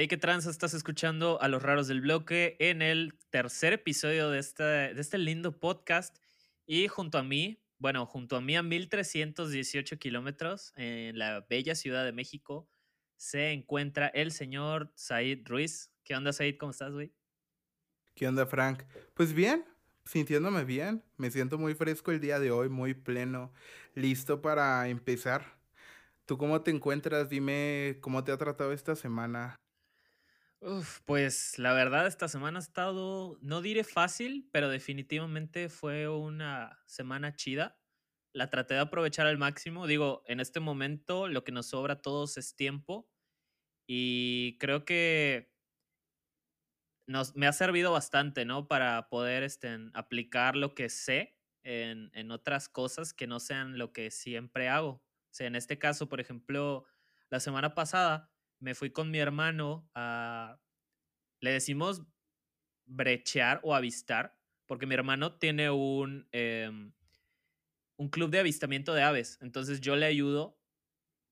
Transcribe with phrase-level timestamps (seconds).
[0.00, 0.48] Hey, ¿qué tranza?
[0.48, 5.18] Estás escuchando a los raros del bloque en el tercer episodio de este, de este
[5.18, 6.16] lindo podcast.
[6.66, 12.04] Y junto a mí, bueno, junto a mí a 1318 kilómetros en la bella Ciudad
[12.04, 12.70] de México,
[13.16, 15.90] se encuentra el señor Said Ruiz.
[16.04, 16.58] ¿Qué onda, Said?
[16.58, 17.12] ¿Cómo estás, güey?
[18.14, 18.84] ¿Qué onda, Frank?
[19.14, 19.64] Pues bien,
[20.04, 21.02] sintiéndome bien.
[21.16, 23.52] Me siento muy fresco el día de hoy, muy pleno,
[23.96, 25.58] listo para empezar.
[26.24, 27.28] ¿Tú cómo te encuentras?
[27.28, 29.56] Dime cómo te ha tratado esta semana.
[31.04, 37.34] Pues la verdad esta semana ha estado, no diré fácil, pero definitivamente fue una semana
[37.36, 37.80] chida.
[38.32, 39.86] La traté de aprovechar al máximo.
[39.86, 43.08] Digo, en este momento lo que nos sobra a todos es tiempo
[43.86, 45.54] y creo que
[47.06, 48.68] nos, me ha servido bastante, ¿no?
[48.68, 53.92] Para poder este, aplicar lo que sé en, en otras cosas que no sean lo
[53.92, 55.04] que siempre hago.
[55.40, 56.84] O en este caso, por ejemplo,
[57.30, 60.60] la semana pasada me fui con mi hermano a,
[61.40, 62.02] le decimos
[62.86, 66.92] brechear o avistar, porque mi hermano tiene un, em,
[67.96, 70.58] un club de avistamiento de aves, entonces yo le ayudo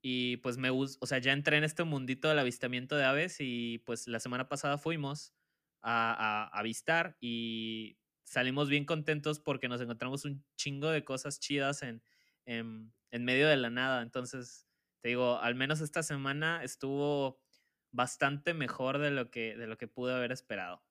[0.02, 3.78] y pues me o sea, ya entré en este mundito del avistamiento de aves y
[3.86, 5.34] pues la semana pasada fuimos
[5.82, 12.02] a, avistar y salimos bien contentos porque nos encontramos un chingo de cosas chidas en,
[12.44, 14.65] en medio de la nada, entonces
[15.06, 17.40] te digo, al menos esta semana estuvo
[17.92, 20.82] bastante mejor de lo que, de lo que pude haber esperado.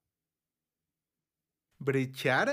[1.80, 2.50] Brechar,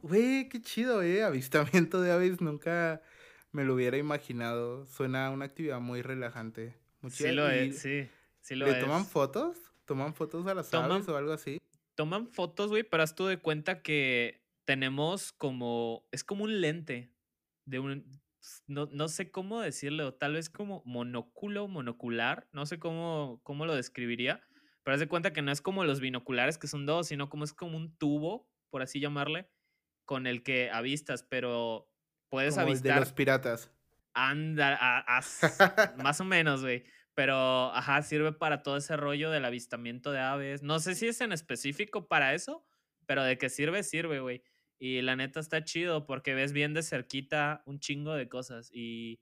[0.00, 1.22] güey, qué chido, eh.
[1.22, 3.02] Avistamiento de aves, nunca
[3.52, 4.86] me lo hubiera imaginado.
[4.86, 6.74] Suena una actividad muy relajante.
[7.10, 8.08] sí lo es, sí,
[8.40, 9.58] sí lo ¿Le toman fotos?
[9.84, 11.60] ¿Toman fotos a las aves o algo así?
[11.96, 17.12] Toman fotos, güey, pero haz tú de cuenta que tenemos como, es como un lente
[17.66, 18.23] de un,
[18.66, 23.74] no, no, sé cómo decirlo, tal vez como monóculo, monocular, no sé cómo, cómo lo
[23.74, 24.42] describiría,
[24.82, 27.44] pero haz de cuenta que no es como los binoculares que son dos, sino como
[27.44, 29.48] es como un tubo, por así llamarle,
[30.04, 31.90] con el que avistas, pero
[32.28, 32.90] puedes como avistar.
[32.90, 33.70] El de los piratas.
[34.12, 35.04] Anda,
[35.96, 36.84] más o menos, güey.
[37.14, 40.62] Pero, ajá, sirve para todo ese rollo del avistamiento de aves.
[40.62, 42.66] No sé si es en específico para eso,
[43.06, 44.42] pero de que sirve, sirve, güey.
[44.84, 48.68] Y la neta está chido porque ves bien de cerquita un chingo de cosas.
[48.70, 49.18] Y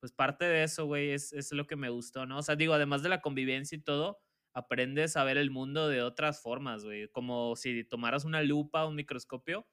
[0.00, 2.38] pues parte de eso, güey, es, es lo que me gustó, ¿no?
[2.38, 4.18] O sea, digo, además de la convivencia y todo,
[4.54, 7.08] aprendes a ver el mundo de otras formas, güey.
[7.10, 9.68] Como si tomaras una lupa, un microscopio.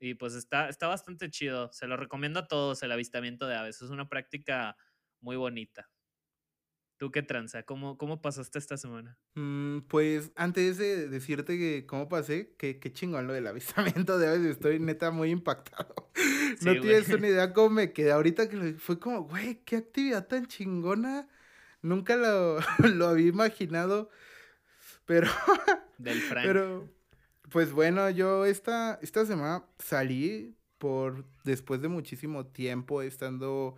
[0.00, 1.72] Y pues está, está bastante chido.
[1.72, 3.82] Se lo recomiendo a todos el avistamiento de aves.
[3.82, 4.76] Es una práctica
[5.20, 5.90] muy bonita.
[6.98, 7.62] ¿Tú qué tranza?
[7.64, 9.18] ¿Cómo, cómo pasaste esta semana?
[9.34, 14.28] Mm, pues antes de decirte que cómo pasé, que qué chingón lo del avistamiento de
[14.28, 15.94] aves, estoy neta muy impactado.
[16.62, 20.46] no tienes una idea cómo me quedé ahorita que fue como, güey, qué actividad tan
[20.46, 21.28] chingona.
[21.82, 22.58] Nunca lo,
[22.94, 24.08] lo había imaginado.
[25.04, 25.28] Pero.
[25.98, 26.46] Del Frank.
[26.46, 26.88] Pero,
[27.50, 33.76] pues bueno, yo esta, esta semana salí por después de muchísimo tiempo estando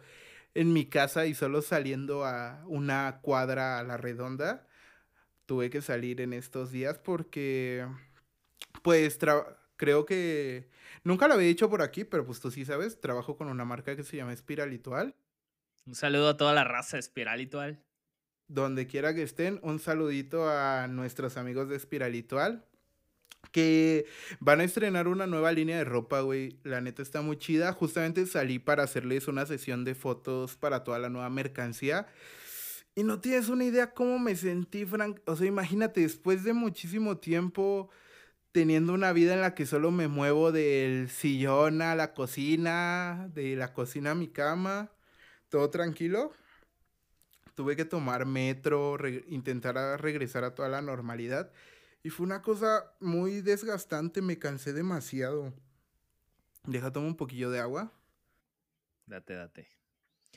[0.58, 4.66] en mi casa y solo saliendo a una cuadra a la redonda.
[5.46, 7.86] Tuve que salir en estos días porque,
[8.82, 9.20] pues,
[9.76, 10.68] creo que
[11.04, 13.94] nunca lo había dicho por aquí, pero pues tú sí sabes, trabajo con una marca
[13.94, 15.14] que se llama Espiralitual.
[15.86, 17.80] Un saludo a toda la raza Espiralitual.
[18.48, 22.66] Donde quiera que estén, un saludito a nuestros amigos de Espiralitual
[23.52, 24.06] que
[24.40, 26.58] van a estrenar una nueva línea de ropa, güey.
[26.64, 27.72] La neta está muy chida.
[27.72, 32.06] Justamente salí para hacerles una sesión de fotos para toda la nueva mercancía.
[32.94, 35.20] Y no tienes una idea cómo me sentí, Frank.
[35.26, 37.90] O sea, imagínate, después de muchísimo tiempo
[38.52, 43.54] teniendo una vida en la que solo me muevo del sillón a la cocina, de
[43.56, 44.90] la cocina a mi cama,
[45.48, 46.32] todo tranquilo.
[47.54, 48.96] Tuve que tomar metro,
[49.28, 51.52] intentar regresar a toda la normalidad.
[52.02, 55.52] Y fue una cosa muy desgastante, me cansé demasiado.
[56.64, 57.92] Deja, tomar un poquillo de agua.
[59.06, 59.68] Date, date.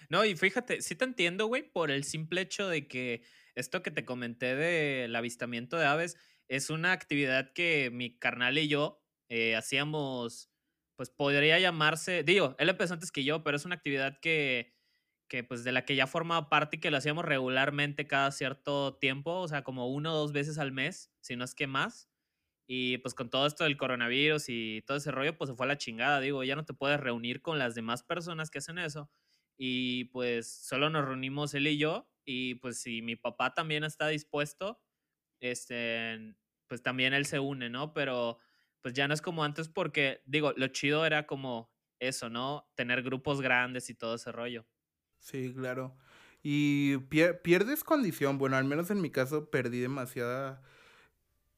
[0.10, 3.24] No, y fíjate, sí te entiendo, güey, por el simple hecho de que
[3.56, 6.18] esto que te comenté del avistamiento de aves
[6.48, 10.50] es una actividad que mi carnal y yo eh, hacíamos,
[10.96, 14.74] pues podría llamarse, digo, él empezó antes que yo, pero es una actividad que
[15.32, 18.98] que pues de la que ya formaba parte y que lo hacíamos regularmente cada cierto
[18.98, 22.10] tiempo, o sea, como uno o dos veces al mes, si no es que más.
[22.68, 25.70] Y pues con todo esto del coronavirus y todo ese rollo, pues se fue a
[25.70, 26.20] la chingada.
[26.22, 29.10] Digo, ya no te puedes reunir con las demás personas que hacen eso.
[29.58, 32.10] Y pues solo nos reunimos él y yo.
[32.26, 34.82] Y pues si mi papá también está dispuesto,
[35.42, 36.36] este,
[36.68, 37.94] pues también él se une, ¿no?
[37.94, 38.40] Pero
[38.82, 42.70] pues ya no es como antes porque, digo, lo chido era como eso, ¿no?
[42.76, 44.68] Tener grupos grandes y todo ese rollo.
[45.22, 45.96] Sí, claro.
[46.44, 50.62] Y pierdes condición, bueno, al menos en mi caso perdí demasiada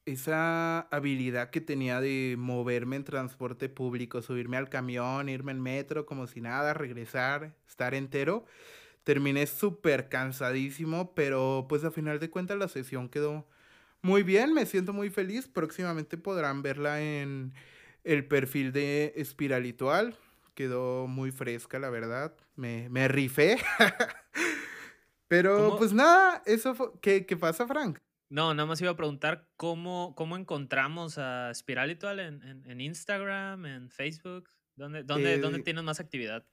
[0.06, 6.06] esa habilidad que tenía de moverme en transporte público, subirme al camión, irme en metro
[6.06, 8.46] como si nada, regresar, estar entero.
[9.04, 13.48] Terminé súper cansadísimo, pero pues a final de cuentas la sesión quedó
[14.02, 15.48] muy bien, me siento muy feliz.
[15.48, 17.54] Próximamente podrán verla en
[18.04, 20.18] el perfil de Espiralitual.
[20.54, 22.36] Quedó muy fresca, la verdad.
[22.56, 23.58] Me, me rifé.
[25.28, 26.88] pero pues nada, eso fue...
[27.02, 28.00] ¿Qué, ¿Qué pasa, Frank?
[28.30, 33.90] No, nada más iba a preguntar cómo, cómo encontramos a Spiralitual en, en, Instagram, en
[33.92, 34.50] Facebook.
[34.76, 36.44] ¿Dónde, dónde, ¿Dónde eh, tienen más actividad?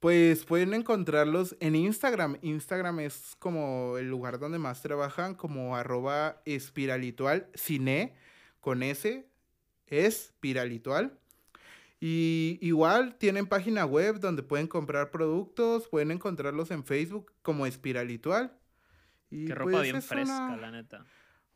[0.00, 2.36] Pues pueden encontrarlos en Instagram.
[2.42, 8.14] Instagram es como el lugar donde más trabajan, como arroba espiralitual, cine,
[8.60, 9.26] con S,
[9.86, 11.18] espiralitual.
[12.00, 18.56] Y igual tienen página web donde pueden comprar productos, pueden encontrarlos en Facebook como espiralitual.
[19.30, 21.04] Y Qué ropa pues, bien fresca, la neta.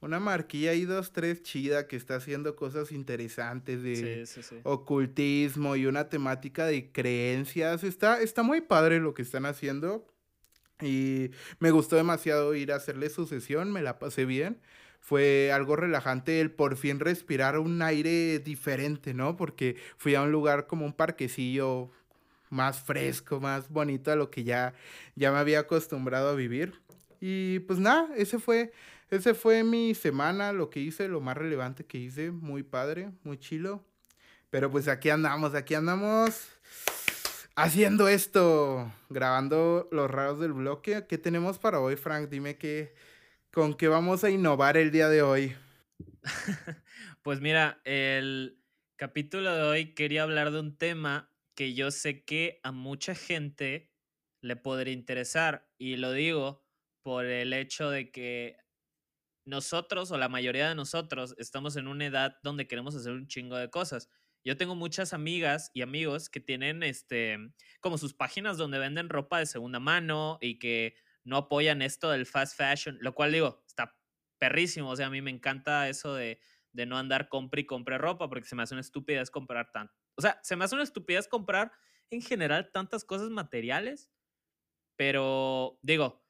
[0.00, 4.26] Una marquilla ahí dos, tres chida que está haciendo cosas interesantes de
[4.64, 7.84] ocultismo y una temática de creencias.
[7.84, 10.04] Está, está muy padre lo que están haciendo.
[10.80, 11.30] Y
[11.60, 14.60] me gustó demasiado ir a hacerle su sesión, me la pasé bien.
[15.02, 19.36] Fue algo relajante el por fin respirar un aire diferente, ¿no?
[19.36, 21.90] Porque fui a un lugar como un parquecillo
[22.50, 24.74] más fresco, más bonito a lo que ya,
[25.16, 26.80] ya me había acostumbrado a vivir.
[27.20, 28.72] Y pues nada, ese fue,
[29.10, 33.38] ese fue mi semana, lo que hice, lo más relevante que hice, muy padre, muy
[33.38, 33.84] chilo.
[34.50, 36.48] Pero pues aquí andamos, aquí andamos
[37.56, 41.06] haciendo esto, grabando los raros del bloque.
[41.08, 42.28] ¿Qué tenemos para hoy, Frank?
[42.28, 42.94] Dime qué,
[43.52, 45.54] con qué vamos a innovar el día de hoy.
[47.22, 48.58] pues mira, el
[48.96, 53.92] capítulo de hoy quería hablar de un tema que yo sé que a mucha gente
[54.40, 55.70] le podría interesar.
[55.76, 56.64] Y lo digo
[57.02, 58.56] por el hecho de que
[59.44, 63.58] nosotros o la mayoría de nosotros estamos en una edad donde queremos hacer un chingo
[63.58, 64.08] de cosas.
[64.44, 67.36] Yo tengo muchas amigas y amigos que tienen este
[67.80, 70.94] como sus páginas donde venden ropa de segunda mano y que
[71.24, 73.96] no apoyan esto del fast fashion, lo cual digo, está
[74.38, 76.40] perrísimo, o sea, a mí me encanta eso de,
[76.72, 79.94] de no andar compra y compre ropa porque se me hace una estupidez comprar tanto.
[80.16, 81.72] O sea, se me hace una estupidez comprar
[82.10, 84.10] en general tantas cosas materiales,
[84.96, 86.22] pero digo,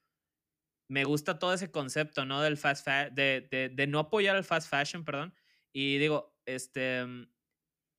[0.89, 2.43] me gusta todo ese concepto, ¿no?
[2.43, 5.35] Del fast fashion, de, no apoyar al fast fashion, perdón.
[5.73, 7.06] Y digo, este,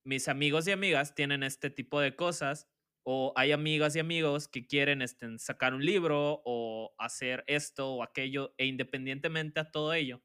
[0.04, 2.68] mis amigos y amigas tienen este tipo de cosas,
[3.04, 8.02] o hay amigas y amigos que quieren este, sacar un libro o hacer esto o
[8.02, 10.22] aquello, e independientemente a todo ello,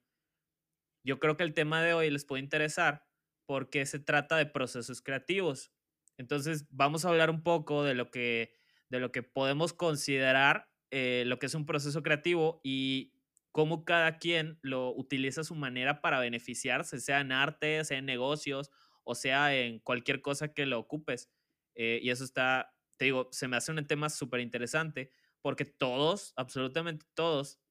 [1.04, 3.06] yo creo que el tema de hoy les puede interesar
[3.46, 5.72] porque se trata de procesos creativos.
[6.18, 8.54] Entonces, vamos a hablar un poco de lo que,
[8.90, 13.14] de lo que podemos considerar eh, lo que es un proceso creativo y
[13.52, 18.06] cómo cada quien lo utiliza a su manera para beneficiarse, sea en arte, sea en
[18.06, 18.72] negocios
[19.04, 21.30] o sea en cualquier cosa que lo ocupes.
[21.82, 26.34] Eh, y eso está, te digo, se me hace un tema súper interesante porque todos,
[26.36, 27.62] absolutamente todos,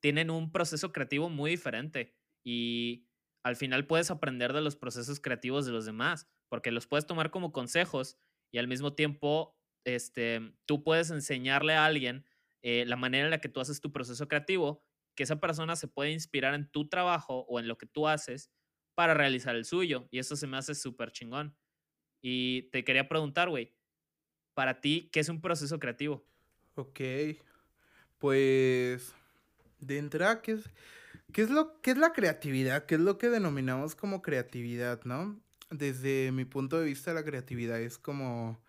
[0.00, 3.06] tienen un proceso creativo muy diferente y
[3.44, 7.30] al final puedes aprender de los procesos creativos de los demás porque los puedes tomar
[7.30, 8.18] como consejos
[8.50, 12.26] y al mismo tiempo este, tú puedes enseñarle a alguien
[12.62, 14.84] eh, la manera en la que tú haces tu proceso creativo,
[15.14, 18.50] que esa persona se puede inspirar en tu trabajo o en lo que tú haces
[18.96, 20.08] para realizar el suyo.
[20.10, 21.56] Y eso se me hace súper chingón.
[22.22, 23.72] Y te quería preguntar, güey,
[24.54, 26.24] para ti, ¿qué es un proceso creativo?
[26.74, 27.00] Ok,
[28.18, 29.14] pues
[29.80, 30.70] de entrada, ¿qué es,
[31.32, 32.86] qué es, lo, qué es la creatividad?
[32.86, 35.40] ¿Qué es lo que denominamos como creatividad, no?
[35.70, 38.60] Desde mi punto de vista, la creatividad es como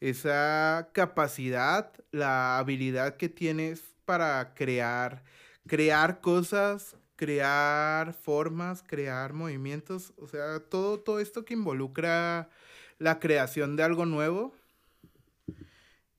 [0.00, 5.22] esa capacidad, la habilidad que tienes para crear,
[5.66, 12.50] crear cosas, crear formas, crear movimientos, o sea, todo, todo esto que involucra
[13.02, 14.54] la creación de algo nuevo.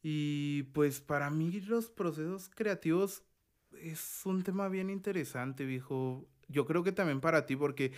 [0.02, 3.24] Y pues para mí los procesos creativos
[3.82, 6.28] es un tema bien interesante, viejo.
[6.50, 7.94] Yo creo que también para ti, porque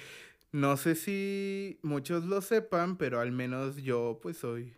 [0.52, 4.78] no sé si muchos lo sepan, pero al menos yo pues soy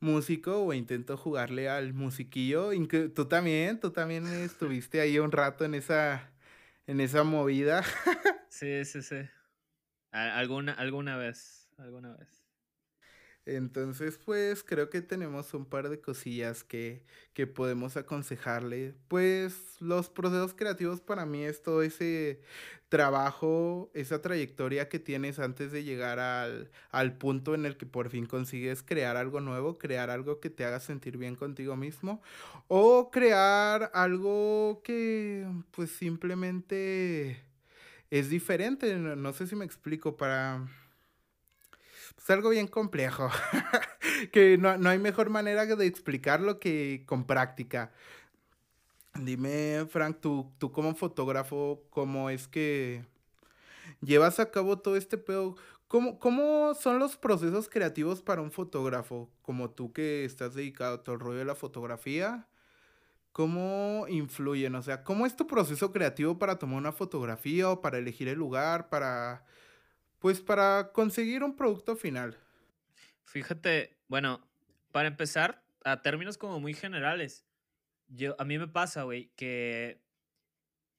[0.00, 2.70] músico o intento jugarle al musiquillo.
[3.14, 6.32] Tú también, tú también estuviste ahí un rato en esa,
[6.86, 7.82] en esa movida.
[8.48, 9.20] sí, sí, sí.
[10.10, 12.41] Alguna, alguna vez, alguna vez.
[13.44, 18.94] Entonces, pues creo que tenemos un par de cosillas que, que podemos aconsejarle.
[19.08, 22.40] Pues los procesos creativos para mí es todo ese
[22.88, 28.10] trabajo, esa trayectoria que tienes antes de llegar al, al punto en el que por
[28.10, 32.22] fin consigues crear algo nuevo, crear algo que te haga sentir bien contigo mismo
[32.68, 37.42] o crear algo que pues simplemente
[38.12, 38.94] es diferente.
[38.96, 40.68] No, sé si me explico para
[42.16, 43.30] es algo bien complejo,
[44.32, 47.92] que no, hay mejor manera de explicarlo que con práctica.
[49.14, 53.04] Dime, Frank, tú, tú como fotógrafo, ¿cómo es que
[54.00, 55.56] llevas a cabo todo este pedo?
[55.88, 59.28] ¿Cómo, ¿Cómo son los procesos creativos para un fotógrafo?
[59.42, 62.46] Como tú que estás dedicado a todo el rollo de la fotografía,
[63.32, 64.74] ¿cómo influyen?
[64.74, 68.38] O sea, ¿cómo es tu proceso creativo para tomar una fotografía o para elegir el
[68.38, 69.44] lugar, para
[70.22, 72.38] pues para conseguir un producto final.
[73.24, 74.48] Fíjate, bueno,
[74.92, 77.44] para empezar, a términos como muy generales,
[78.06, 80.00] yo, a mí me pasa, güey, que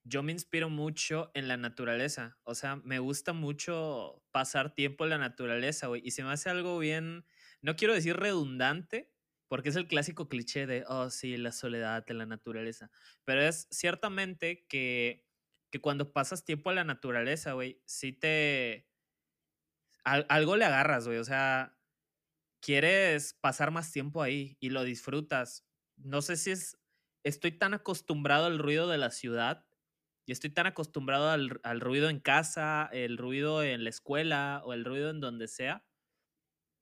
[0.04, 2.38] yo me inspiro mucho en la naturaleza.
[2.44, 6.02] O sea, me gusta mucho pasar tiempo en la naturaleza, güey.
[6.04, 7.26] Y se me hace algo bien,
[7.62, 9.14] no quiero decir redundante,
[9.48, 12.92] porque es el clásico cliché de, oh, sí, la soledad de la naturaleza.
[13.24, 15.26] Pero es ciertamente que,
[15.72, 18.90] que cuando pasas tiempo en la naturaleza, güey, sí te,
[20.04, 21.20] algo le agarras, güey.
[21.20, 21.78] O sea,
[22.62, 25.66] quieres pasar más tiempo ahí y lo disfrutas.
[25.98, 26.80] No sé si es.
[27.24, 29.66] Estoy tan acostumbrado al ruido de la ciudad
[30.26, 34.74] y estoy tan acostumbrado al, al ruido en casa, el ruido en la escuela o
[34.74, 35.86] el ruido en donde sea,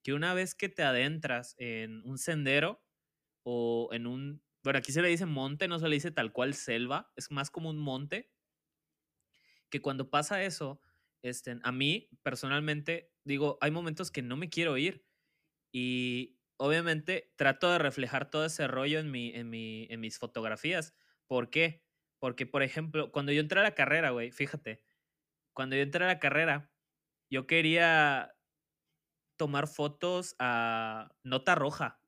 [0.04, 2.84] que una vez que te adentras en un sendero
[3.44, 4.44] o en un.
[4.64, 7.52] Bueno, aquí se le dice monte, no se le dice tal cual selva, es más
[7.52, 8.32] como un monte.
[9.70, 10.82] Que cuando pasa eso,
[11.24, 15.06] este, a mí personalmente digo, hay momentos que no me quiero ir
[15.74, 20.94] y obviamente trato de reflejar todo ese rollo en, mi, en, mi, en mis fotografías.
[21.28, 21.84] ¿Por qué?
[22.20, 24.84] Porque, por ejemplo, cuando yo entré a la carrera, güey, fíjate,
[25.54, 26.72] cuando yo entré a la carrera,
[27.32, 28.36] yo quería
[29.38, 32.02] tomar fotos a nota roja.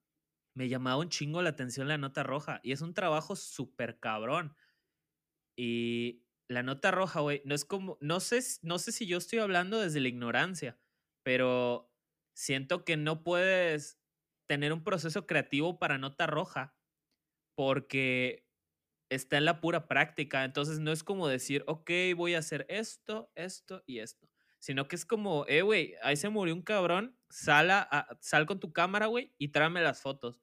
[0.55, 4.55] Me llamaba un chingo la atención la nota roja y es un trabajo súper cabrón.
[5.57, 9.39] Y la nota roja, güey, no es como, no sé, no sé si yo estoy
[9.39, 10.77] hablando desde la ignorancia,
[11.23, 11.91] pero
[12.35, 13.99] siento que no puedes
[14.47, 16.75] tener un proceso creativo para nota roja
[17.55, 18.45] porque
[19.09, 20.43] está en la pura práctica.
[20.43, 24.27] Entonces no es como decir, ok, voy a hacer esto, esto y esto.
[24.59, 27.69] Sino que es como, eh, güey, ahí se murió un cabrón, sal,
[28.21, 30.41] sal con tu cámara, güey, y tráeme las fotos.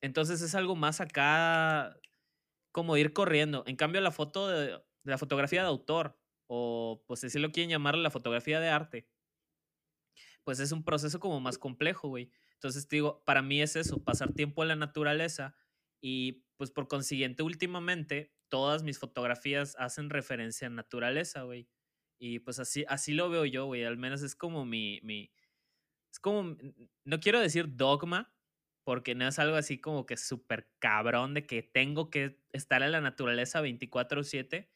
[0.00, 1.98] Entonces es algo más acá,
[2.72, 3.64] como ir corriendo.
[3.66, 7.96] En cambio, la foto de, la fotografía de autor, o pues si lo quieren llamar
[7.96, 9.08] la fotografía de arte,
[10.44, 12.30] pues es un proceso como más complejo, güey.
[12.54, 15.54] Entonces, digo, para mí es eso, pasar tiempo en la naturaleza
[16.00, 21.68] y pues por consiguiente, últimamente, todas mis fotografías hacen referencia a naturaleza, güey.
[22.18, 23.84] Y pues así, así lo veo yo, güey.
[23.84, 25.30] Al menos es como mi, mi,
[26.12, 26.56] es como,
[27.04, 28.34] no quiero decir dogma,
[28.84, 32.92] porque no es algo así como que súper cabrón de que tengo que estar en
[32.92, 34.70] la naturaleza 24/7,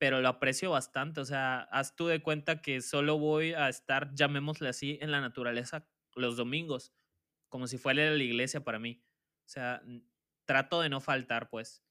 [0.00, 1.20] pero lo aprecio bastante.
[1.20, 5.20] O sea, haz tú de cuenta que solo voy a estar, llamémosle así, en la
[5.20, 6.94] naturaleza los domingos,
[7.50, 9.04] como si fuera la iglesia para mí.
[9.46, 9.82] O sea,
[10.46, 11.84] trato de no faltar, pues.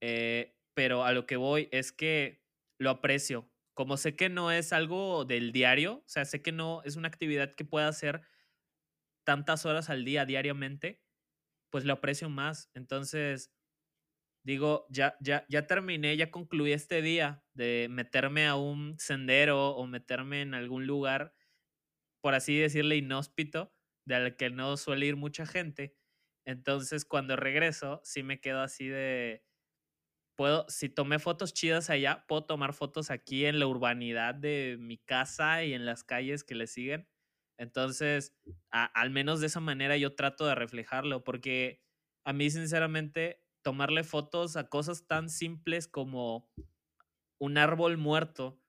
[0.00, 2.44] Eh, pero a lo que voy es que
[2.80, 3.48] lo aprecio.
[3.72, 7.06] Como sé que no es algo del diario, o sea, sé que no es una
[7.06, 8.22] actividad que pueda hacer
[9.24, 11.00] tantas horas al día diariamente,
[11.70, 12.68] pues lo aprecio más.
[12.74, 13.52] Entonces,
[14.44, 19.86] digo, ya, ya, ya terminé, ya concluí este día de meterme a un sendero o
[19.86, 21.34] meterme en algún lugar,
[22.22, 23.74] por así decirle, inhóspito,
[24.06, 25.96] del que no suele ir mucha gente.
[26.46, 29.44] Entonces, cuando regreso, sí me quedo así de,
[30.36, 34.98] puedo, si tomé fotos chidas allá, puedo tomar fotos aquí en la urbanidad de mi
[34.98, 37.08] casa y en las calles que le siguen.
[37.58, 38.36] Entonces,
[38.70, 41.82] al menos de esa manera yo trato de reflejarlo, porque
[42.24, 46.50] a mí sinceramente tomarle fotos a cosas tan simples como
[47.38, 48.60] un árbol muerto,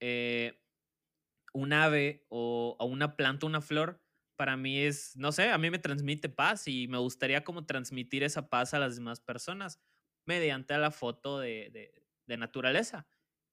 [0.00, 0.62] eh,
[1.52, 4.02] un ave o, una planta, una flor,
[4.36, 8.22] para mí es, no sé, a mí me transmite paz y me gustaría como transmitir
[8.22, 9.80] esa paz a las demás personas
[10.26, 11.92] mediante la foto de,
[12.26, 13.06] de naturaleza.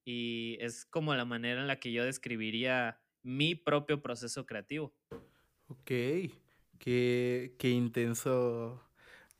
[0.06, 4.94] Y es como la manera en la que yo describiría mi propio proceso creativo.
[5.68, 5.92] Ok,
[6.77, 8.84] qué, qué intenso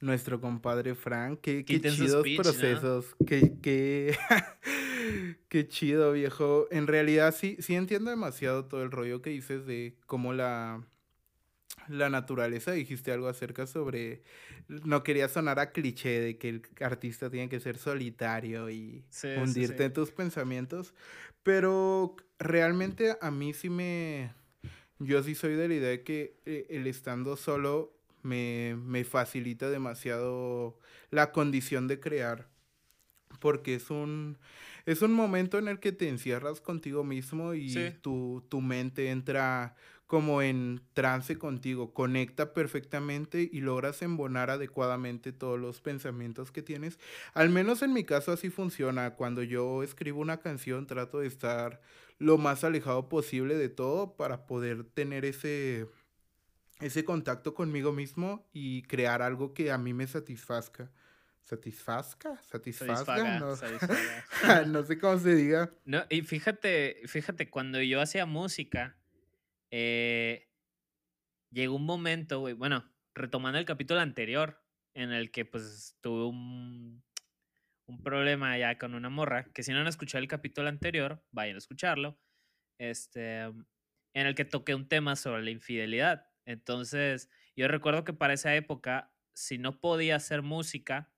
[0.03, 1.39] nuestro compadre Frank.
[1.41, 3.15] Qué, qué chidos procesos.
[3.25, 4.15] Qué,
[5.48, 6.67] Qué chido, viejo.
[6.72, 10.86] En realidad sí, sí entiendo demasiado todo el rollo que dices de cómo la,
[11.88, 12.74] la naturaleza.
[12.74, 14.24] Dijiste algo acerca sobre.
[14.67, 19.05] No quería sonar a cliché de que el artista tiene que ser solitario y
[19.38, 20.93] hundirte en tus pensamientos.
[21.43, 24.33] Pero realmente a mí sí me.
[25.00, 27.92] Yo sí soy de la idea de que eh, el estando solo
[28.24, 30.80] me, me facilita demasiado
[31.12, 32.50] la condición de crear.
[33.39, 34.38] Porque es un
[34.86, 39.75] es un momento en el que te encierras contigo mismo y tu, tu, mente entra
[40.08, 47.00] como en trance contigo, conecta perfectamente y logras embonar adecuadamente todos los pensamientos que tienes.
[47.34, 49.15] Al menos en mi caso así funciona.
[49.15, 51.82] Cuando yo escribo una canción trato de estar
[52.20, 55.88] lo más alejado posible de todo para poder tener ese,
[56.80, 60.92] ese contacto conmigo mismo y crear algo que a mí me satisfazca.
[61.44, 63.50] Satisfazca, satisfazca, no,
[64.68, 65.70] no, sé cómo se diga.
[65.84, 68.96] No, y fíjate, fíjate, cuando yo hacía música,
[69.70, 70.48] eh,
[71.51, 74.63] llegó un momento, güey, bueno, retomando el capítulo anterior,
[74.94, 77.03] en el que pues tuve un,
[77.88, 81.56] un problema ya con una morra, que si no han escuchado el capítulo anterior, vayan
[81.56, 82.18] a escucharlo,
[82.77, 86.27] este, en el que toqué un tema sobre la infidelidad.
[86.45, 91.13] Entonces, yo recuerdo que para esa época, si no podía hacer música,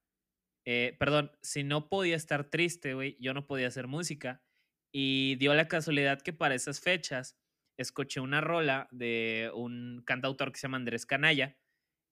[0.66, 4.44] eh, perdón, si no podía estar triste, güey, yo no podía hacer música.
[4.92, 7.38] Y dio la casualidad que para esas fechas
[7.78, 11.58] escuché una rola de un cantautor que se llama Andrés Canalla,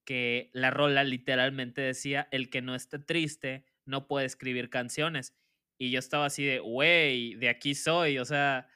[0.06, 5.34] que la rola literalmente decía, el que no esté triste no puede escribir canciones.
[5.80, 8.68] Y yo estaba así de, güey, de aquí soy, o sea,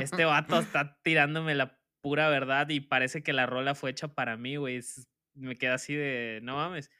[0.00, 4.36] este vato está tirándome la pura verdad y parece que la rola fue hecha para
[4.36, 4.78] mí, güey.
[5.32, 6.90] Me queda así de, no mames.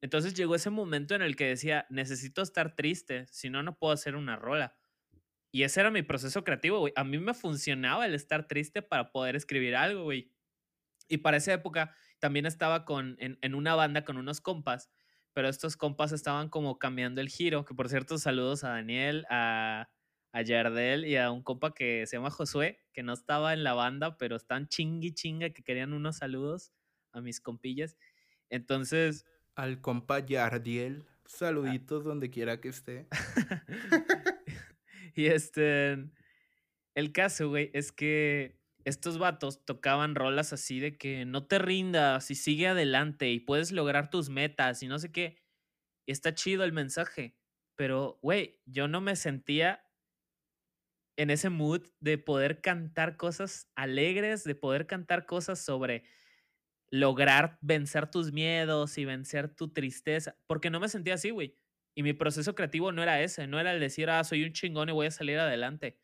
[0.00, 3.92] Entonces llegó ese momento en el que decía, necesito estar triste, si no, no puedo
[3.92, 4.74] hacer una rola.
[5.52, 6.94] Y ese era mi proceso creativo, güey.
[6.96, 10.32] A mí me funcionaba el estar triste para poder escribir algo, güey.
[11.10, 14.88] Y para esa época también estaba con, en, una banda con unos compas,
[15.34, 19.90] pero estos compas estaban como cambiando el giro, que por cierto, saludos a Daniel, a,
[20.38, 23.74] a Yardel y a un compa que se llama Josué, que no estaba en la
[23.74, 26.72] banda, pero están chingui chinga que querían unos saludos
[27.12, 27.96] a mis compillas.
[28.48, 31.06] Entonces, al compa Yardiel.
[31.08, 31.14] Ah.
[31.26, 33.08] Saluditos donde quiera que esté.
[35.14, 36.08] y este.
[36.94, 42.30] El caso, güey, es que estos vatos tocaban rolas así de que no te rindas
[42.30, 45.36] y sigue adelante y puedes lograr tus metas y no sé qué.
[46.06, 47.36] Y está chido el mensaje.
[47.74, 49.87] Pero, güey, yo no me sentía
[51.18, 56.04] en ese mood de poder cantar cosas alegres, de poder cantar cosas sobre
[56.90, 61.58] lograr vencer tus miedos y vencer tu tristeza, porque no me sentía así, güey.
[61.96, 64.88] Y mi proceso creativo no era ese, no era el decir, ah, soy un chingón
[64.88, 65.98] y voy a salir adelante.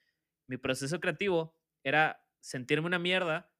[0.48, 3.52] Mi proceso creativo era sentirme una mierda,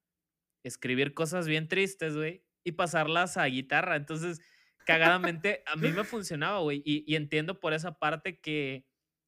[0.63, 3.95] escribir cosas bien tristes, güey, y pasarlas a guitarra.
[3.95, 4.41] Entonces,
[4.85, 6.83] cagadamente, a mí me funcionaba, güey.
[6.85, 8.85] Y, entiendo por esa parte que,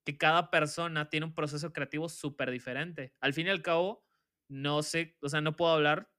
[0.08, 3.12] que cada persona tiene un proceso creativo súper diferente.
[3.20, 4.06] Al fin y al cabo,
[4.48, 6.10] no sé, o sea, no puedo hablar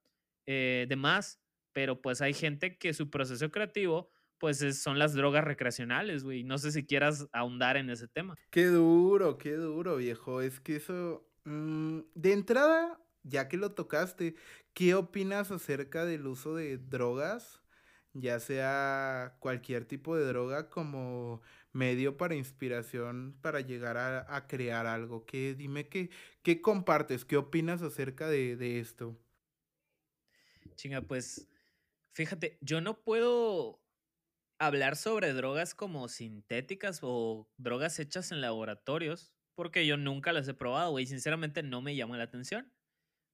[0.45, 1.41] eh, de más,
[1.73, 6.45] pero pues hay gente que su proceso creativo pues son las drogas recreacionales, güey.
[6.45, 8.37] No sé si quieras ahondar en ese tema.
[8.51, 10.43] Qué duro, qué duro, viejo.
[10.43, 14.37] Es que eso, mm, de entrada, ya que lo tocaste,
[14.75, 17.63] ¿qué opinas acerca del uso de drogas?
[18.13, 21.41] Ya sea cualquier tipo de droga como
[21.73, 25.27] medio para inspiración para llegar a, crear algo.
[25.27, 26.11] ¿Qué, dime qué,
[26.43, 29.19] qué compartes, qué opinas acerca de, de esto.
[30.77, 31.49] Chinga, pues
[32.19, 33.81] Fíjate, yo no puedo
[34.59, 40.55] hablar sobre drogas como sintéticas o drogas hechas en laboratorios, porque yo nunca las he
[40.55, 41.07] probado, güey.
[41.07, 42.73] Sinceramente no me llama la atención.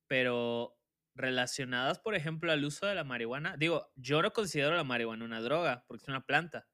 [0.06, 0.78] Pero
[1.14, 5.40] relacionadas, por ejemplo, al uso de la marihuana, digo, yo no considero la marihuana una
[5.40, 6.68] droga, porque es una planta.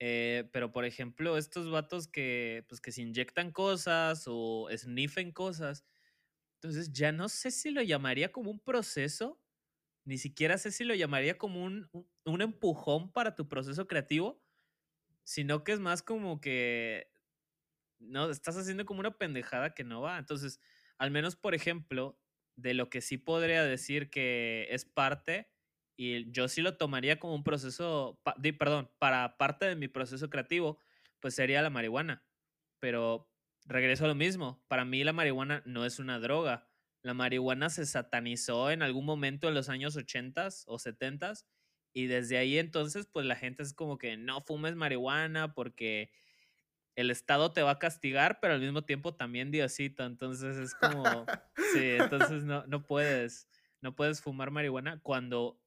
[0.00, 5.84] Eh, pero, por ejemplo, estos vatos que, pues, que se inyectan cosas o sniffen cosas,
[6.62, 9.42] entonces ya no sé si lo llamaría como un proceso
[10.06, 11.90] ni siquiera sé si lo llamaría como un,
[12.26, 14.42] un empujón para tu proceso creativo,
[15.24, 17.12] sino que es más como que
[17.98, 20.18] no estás haciendo como una pendejada que no va.
[20.18, 20.60] Entonces,
[20.98, 22.20] al menos, por ejemplo,
[22.56, 25.52] de lo que sí podría decir que es parte,
[26.02, 28.18] y yo sí lo tomaría como un proceso,
[28.58, 30.78] perdón, para parte de mi proceso creativo,
[31.20, 32.24] pues sería la marihuana.
[32.78, 33.30] Pero
[33.66, 36.66] regreso a lo mismo, para mí la marihuana no es una droga,
[37.02, 41.34] la marihuana se satanizó en algún momento en los años 80 o 70
[41.92, 46.10] y desde ahí entonces pues la gente es como que no fumes marihuana porque
[46.96, 50.04] el Estado te va a castigar, pero al mismo tiempo también Diosito.
[50.04, 51.26] Entonces es como,
[51.74, 53.50] sí, entonces no, no puedes,
[53.82, 55.59] no puedes fumar marihuana cuando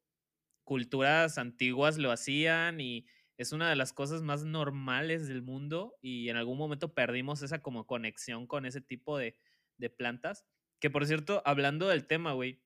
[0.63, 6.30] culturas antiguas lo hacían y es una de las cosas más normales del mundo y
[6.30, 9.36] en algún momento perdimos esa como conexión con ese tipo de,
[9.78, 10.45] de plantas.
[10.80, 12.63] Que por cierto, hablando del tema, güey,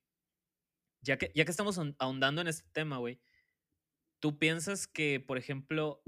[1.02, 3.20] ya que, ya que estamos ahondando en este tema, güey,
[4.20, 6.04] ¿tú piensas que, por ejemplo,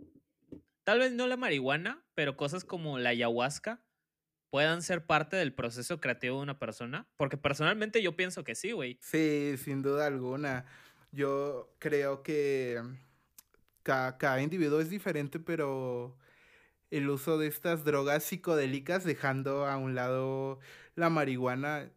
[0.84, 3.86] tal vez no la marihuana, pero cosas como la ayahuasca
[4.49, 7.10] puedan ser parte del proceso creativo de una persona?
[7.17, 8.99] Porque personalmente yo pienso que sí, güey.
[9.02, 10.65] Sí, sin duda alguna.
[11.12, 12.82] Yo creo que
[13.84, 16.15] cada, individuo es diferente, pero
[16.91, 20.60] el uso de estas drogas psicodélicas, dejando a un lado
[20.95, 21.89] la marihuana,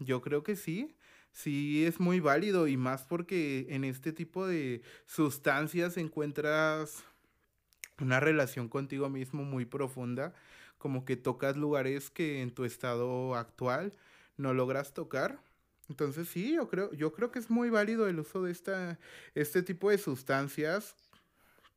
[0.00, 0.94] yo creo que sí.
[1.32, 7.04] Sí, es muy válido y más porque en este tipo de sustancias encuentras
[8.00, 10.32] una relación contigo mismo muy profunda,
[10.78, 13.96] como que tocas lugares que en tu estado actual
[14.36, 15.40] no logras tocar.
[15.88, 18.98] Entonces sí, yo creo, yo creo que es muy válido el uso de esta,
[19.34, 20.94] este tipo de sustancias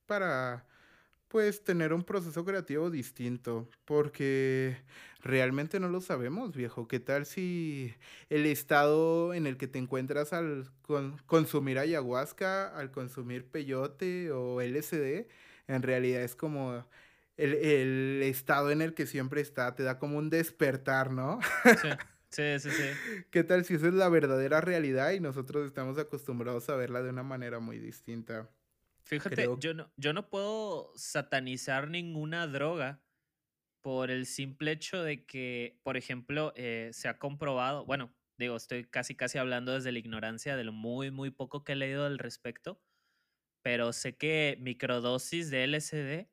[0.06, 0.65] para
[1.28, 4.78] pues tener un proceso creativo distinto, porque
[5.22, 6.88] realmente no lo sabemos, viejo.
[6.88, 7.93] ¿Qué tal si
[8.30, 10.70] el estado en el que te encuentras al
[11.26, 15.28] consumir ayahuasca, al consumir peyote o LSD,
[15.67, 16.86] en realidad es como
[17.36, 21.39] el, el, estado en el que siempre está, te da como un despertar, ¿no?
[21.63, 21.89] Sí.
[22.32, 22.84] Sí, sí, sí.
[23.32, 27.10] ¿Qué tal si esa es la verdadera realidad y nosotros estamos acostumbrados a verla de
[27.10, 28.50] una manera muy distinta?
[29.06, 33.04] Fíjate, yo, no, yo no puedo satanizar ninguna droga
[33.82, 38.86] por el simple hecho de que, por ejemplo, eh, se ha comprobado, bueno, digo, estoy
[38.86, 42.20] casi casi hablando desde la ignorancia de lo muy, muy poco que he leído al
[42.20, 42.84] respecto,
[43.63, 46.32] pero sé que microdosis de LSD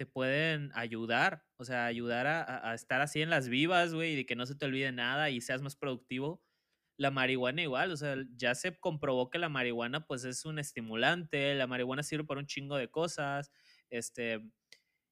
[0.00, 4.34] te pueden ayudar, o sea, ayudar a, estar así en las vivas, güey, de que
[4.34, 6.42] no se te olvide nada y seas más productivo.
[6.96, 11.54] La marihuana igual, o sea, ya se comprobó que la marihuana pues es un estimulante,
[11.54, 13.52] la marihuana sirve para un chingo de cosas,
[13.90, 14.40] este,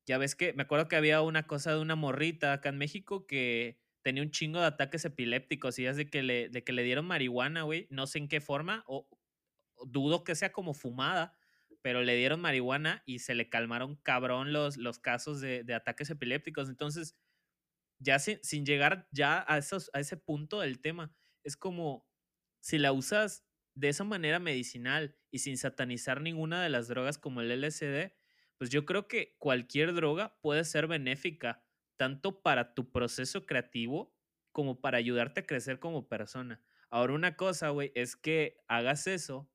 [0.07, 3.27] ya ves que, me acuerdo que había una cosa de una morrita acá en México
[3.27, 7.05] que tenía un chingo de ataques epilépticos y es de le, de que le dieron
[7.05, 9.07] marihuana, güey, no sé en qué forma, o
[9.87, 11.38] dudo que sea como fumada,
[11.89, 16.69] pero le dieron marihuana y se le calmaron cabrón los, los casos de, ataques epilépticos.
[16.69, 17.17] Entonces,
[17.99, 22.07] ya sin, sin llegar ya a, esos, a ese punto del tema, es como
[22.61, 27.41] si la usas de esa manera medicinal y sin satanizar ninguna de las drogas como
[27.41, 28.13] el LSD,
[28.59, 31.65] pues yo creo que cualquier droga puede ser benéfica,
[31.97, 34.15] tanto para tu proceso creativo
[34.53, 36.63] como para ayudarte a crecer como persona.
[36.91, 39.51] Ahora, una cosa, güey, es que hagas eso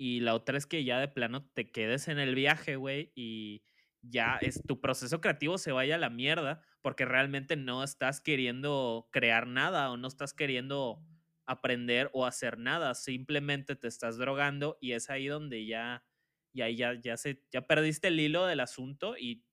[0.00, 3.64] y la otra es que ya de plano te quedes en el viaje, güey, y
[4.00, 9.10] ya es tu proceso creativo se vaya a la mierda porque realmente no estás queriendo
[9.12, 11.04] crear nada o no estás queriendo
[11.44, 16.06] aprender o hacer nada, simplemente te estás drogando y es ahí donde ya
[16.54, 19.44] y ahí ya ya se ya perdiste el hilo del asunto y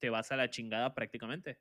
[0.00, 1.60] te vas a la chingada prácticamente.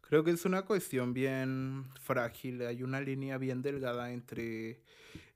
[0.00, 4.82] Creo que es una cuestión bien frágil, hay una línea bien delgada entre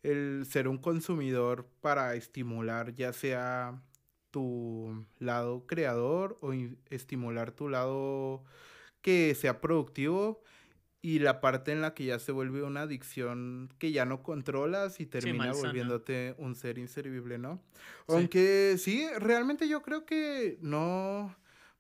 [0.02, 3.82] el ser un consumidor para estimular ya sea
[4.30, 6.52] tu lado creador o
[6.90, 8.44] estimular tu lado
[9.00, 10.42] que sea productivo
[11.00, 15.00] y la parte en la que ya se vuelve una adicción que ya no controlas
[15.00, 17.62] y termina volviéndote un ser inservible, ¿no?
[18.08, 21.34] Aunque sí, realmente yo creo que no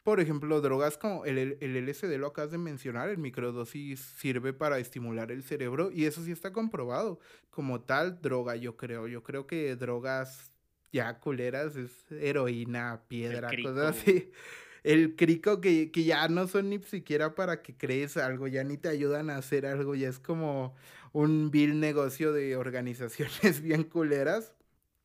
[0.08, 4.78] por ejemplo, drogas como el, el LSD lo acabas de mencionar, el microdosis sirve para
[4.78, 7.20] estimular el cerebro y eso sí está comprobado.
[7.50, 9.06] Como tal, droga, yo creo.
[9.06, 10.50] Yo creo que drogas
[10.94, 14.32] ya culeras es heroína, piedra, cosas así.
[14.82, 18.78] El crico que, que ya no son ni siquiera para que crees algo, ya ni
[18.78, 20.74] te ayudan a hacer algo, ya es como
[21.12, 24.54] un vil negocio de organizaciones bien culeras.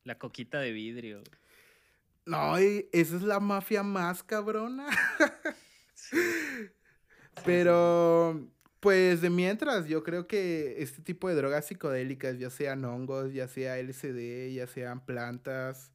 [0.05, 1.23] La coquita de vidrio.
[2.25, 4.88] No, esa es la mafia más cabrona.
[7.45, 8.47] Pero,
[8.79, 13.47] pues de mientras, yo creo que este tipo de drogas psicodélicas, ya sean hongos, ya
[13.47, 15.91] sea LSD, ya sean plantas,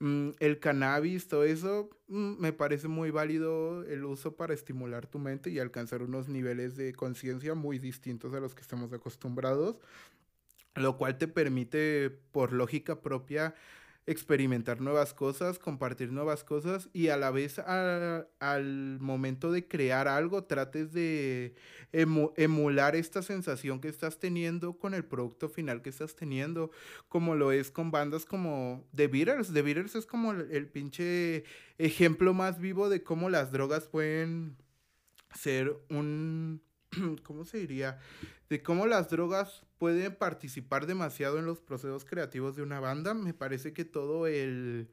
[0.00, 5.18] mm, el cannabis, todo eso, mm, me parece muy válido el uso para estimular tu
[5.18, 9.76] mente y alcanzar unos niveles de conciencia muy distintos a los que estamos acostumbrados,
[10.74, 13.54] lo cual te permite, por lógica propia,
[14.06, 20.44] experimentar nuevas cosas, compartir nuevas cosas y a la vez al momento de crear algo
[20.44, 21.54] trates de
[21.92, 26.70] emular esta sensación que estás teniendo con el producto final que estás teniendo,
[27.08, 29.52] como lo es con bandas como The Beatles.
[29.52, 31.44] The Beatles es como el, el pinche
[31.78, 34.56] ejemplo más vivo de cómo las drogas pueden
[35.34, 36.62] ser un,
[37.22, 37.98] ¿cómo se diría?
[38.54, 43.12] De cómo las drogas pueden participar demasiado en los procesos creativos de una banda.
[43.12, 44.92] Me parece que todo el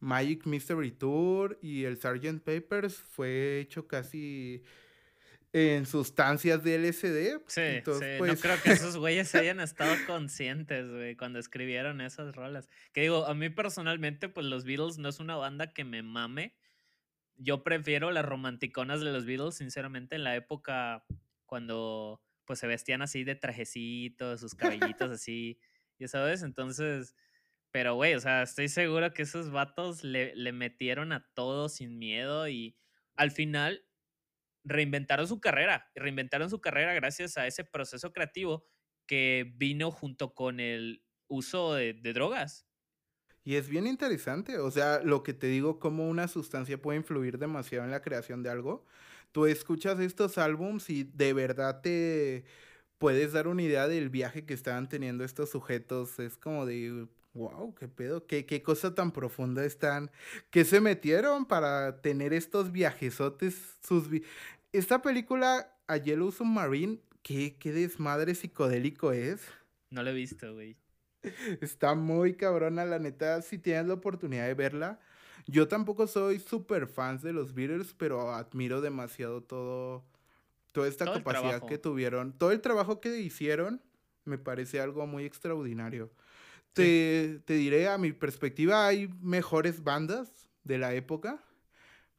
[0.00, 2.40] Magic Mystery Tour y el Sgt.
[2.40, 4.64] Papers fue hecho casi
[5.52, 7.40] en sustancias de LSD.
[7.46, 8.10] Sí, sí.
[8.10, 12.68] no pues creo que esos güeyes hayan estado conscientes, güey, cuando escribieron esas rolas.
[12.92, 16.56] Que digo, a mí personalmente, pues los Beatles no es una banda que me mame.
[17.36, 21.04] Yo prefiero las romanticonas de los Beatles, sinceramente, en la época
[21.46, 25.60] cuando pues se vestían así de trajecitos, sus cabellitos así,
[26.00, 27.14] ya sabes, entonces,
[27.72, 31.98] pero güey, o sea, estoy seguro que esos vatos le, le metieron a todo sin
[31.98, 32.78] miedo y
[33.16, 33.86] al final
[34.64, 38.66] reinventaron su carrera, reinventaron su carrera gracias a ese proceso creativo
[39.06, 42.66] que vino junto con el uso de, de drogas.
[43.44, 47.38] Y es bien interesante, o sea, lo que te digo, cómo una sustancia puede influir
[47.38, 48.84] demasiado en la creación de algo
[49.32, 52.44] tú escuchas estos álbums y de verdad te
[52.98, 56.18] puedes dar una idea del viaje que estaban teniendo estos sujetos.
[56.18, 60.10] Es como de, wow, qué pedo, qué, qué cosa tan profunda están,
[60.50, 63.78] que se metieron para tener estos viajesotes.
[63.86, 64.08] Sus
[64.72, 69.42] Esta película, A Yellow Submarine, ¿qué, qué desmadre psicodélico es.
[69.90, 70.76] No lo he visto, güey.
[71.60, 73.42] Está muy cabrona, la neta.
[73.42, 75.00] Si tienes la oportunidad de verla,
[75.48, 80.04] yo tampoco soy súper fan de los Beatles, pero admiro demasiado todo,
[80.72, 82.34] toda esta capacidad que tuvieron.
[82.34, 83.82] Todo el trabajo que hicieron
[84.26, 86.12] me parece algo muy extraordinario.
[86.74, 91.42] Te, te, diré, a mi perspectiva, hay mejores bandas de la época.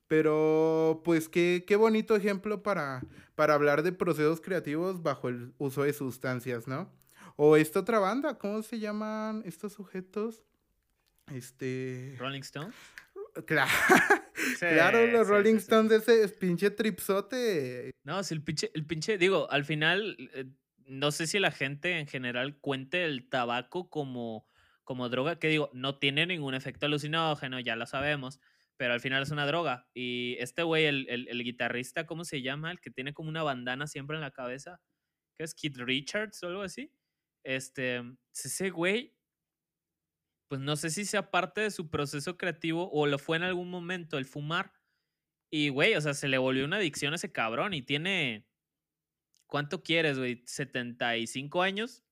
[0.07, 3.03] Pero, pues, qué, qué bonito ejemplo para,
[3.35, 6.91] para hablar de procesos creativos bajo el uso de sustancias, ¿no?
[7.35, 10.41] O esta otra banda, ¿cómo se llaman estos sujetos?
[11.31, 12.15] Este.
[12.17, 12.75] Rolling Stones.
[13.45, 13.71] Claro,
[14.59, 17.91] claro los Rolling Stones ese pinche tripsote.
[18.03, 20.45] No, si el pinche, el pinche, digo, al final, eh,
[20.85, 24.47] no sé si la gente en general cuente el tabaco como,
[24.83, 28.39] como droga, que digo, no tiene ningún efecto alucinógeno, ya lo sabemos,
[28.77, 29.87] pero al final es una droga.
[29.93, 32.71] Y este güey, el, el, guitarrista, ¿cómo se llama?
[32.71, 34.79] El que tiene como una bandana siempre en la cabeza,
[35.37, 36.91] que es Keith Richards o algo así.
[37.43, 38.01] Este,
[38.33, 39.15] ese güey
[40.49, 43.69] pues no sé si sea parte de su proceso creativo o lo fue en algún
[43.69, 44.73] momento el fumar.
[45.51, 48.47] Y, güey, o sea, se le volvió una adicción a ese cabrón y tiene,
[49.45, 50.43] ¿cuánto quieres, güey?
[50.47, 52.03] 75 años.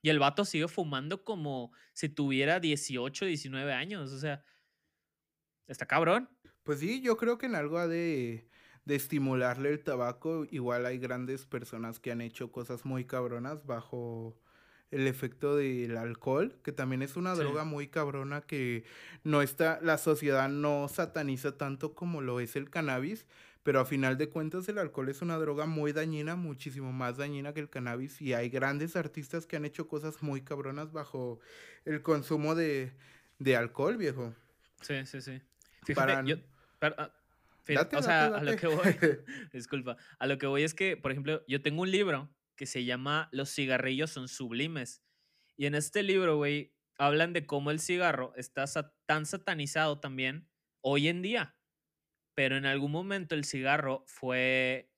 [0.00, 4.12] Y el vato sigue fumando como si tuviera 18, 19 años.
[4.12, 4.42] O sea,
[5.66, 6.30] está cabrón.
[6.62, 8.48] Pues sí, yo creo que en algo de,
[8.86, 14.40] de estimularle el tabaco, igual hay grandes personas que han hecho cosas muy cabronas bajo
[14.90, 18.84] el efecto del alcohol, que también es una droga muy cabrona que
[19.22, 23.26] no está, la sociedad no sataniza tanto como lo es el cannabis,
[23.62, 27.52] pero a final de cuentas el alcohol es una droga muy dañina, muchísimo más dañina
[27.52, 31.38] que el cannabis y hay grandes artistas que han hecho cosas muy cabronas bajo
[31.84, 32.92] el consumo de,
[33.56, 34.34] alcohol, viejo.
[34.80, 35.42] Sí, sí, sí.
[35.84, 36.36] Fíjate, yo,
[36.80, 37.10] ah,
[37.94, 38.96] o sea, a lo que voy,
[39.52, 42.84] disculpa, a lo que voy es que, por ejemplo, yo tengo un libro que se
[42.84, 45.02] llama Los cigarrillos son sublimes.
[45.56, 48.66] Y en este libro, güey, hablan de cómo el cigarro está
[49.06, 50.50] tan satanizado también
[50.82, 51.56] hoy en día.
[52.34, 54.92] Pero en algún momento el cigarro fue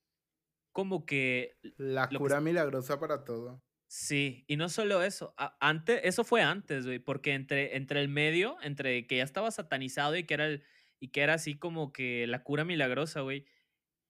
[0.72, 1.56] como que...
[1.76, 3.62] La cura milagrosa para todo.
[3.86, 8.56] Sí, y no solo eso, antes, eso fue antes, güey, porque entre, entre el medio,
[8.62, 10.62] entre que ya estaba satanizado y que era el,
[11.00, 13.46] y que era así como que la cura milagrosa, güey,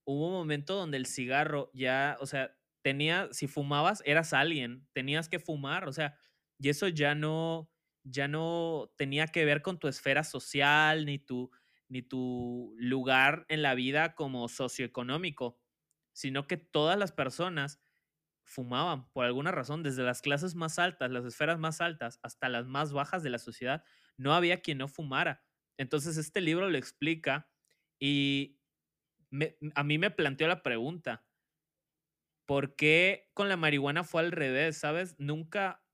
[0.05, 5.29] hubo un momento donde el cigarro ya, o sea, tenía, si fumabas, eras alguien, tenías
[5.29, 6.19] que fumar, o sea,
[6.59, 7.71] y eso ya no,
[8.05, 11.51] ya no tenía que ver con tu esfera social, ni tu,
[11.89, 15.59] ni tu lugar en la vida como socioeconómico,
[16.13, 17.81] sino que todas las personas
[18.45, 22.67] fumaban por alguna razón, desde las clases más altas, las esferas más altas, hasta las
[22.67, 23.85] más bajas de la sociedad,
[24.17, 25.45] no había quien no fumara.
[25.79, 27.49] Entonces este libro lo explica
[28.01, 28.61] y
[29.75, 31.25] a mí me planteó la pregunta,
[32.47, 35.17] ¿Por qué con la marihuana fue al revés, sabes?
[35.19, 35.85] Nunca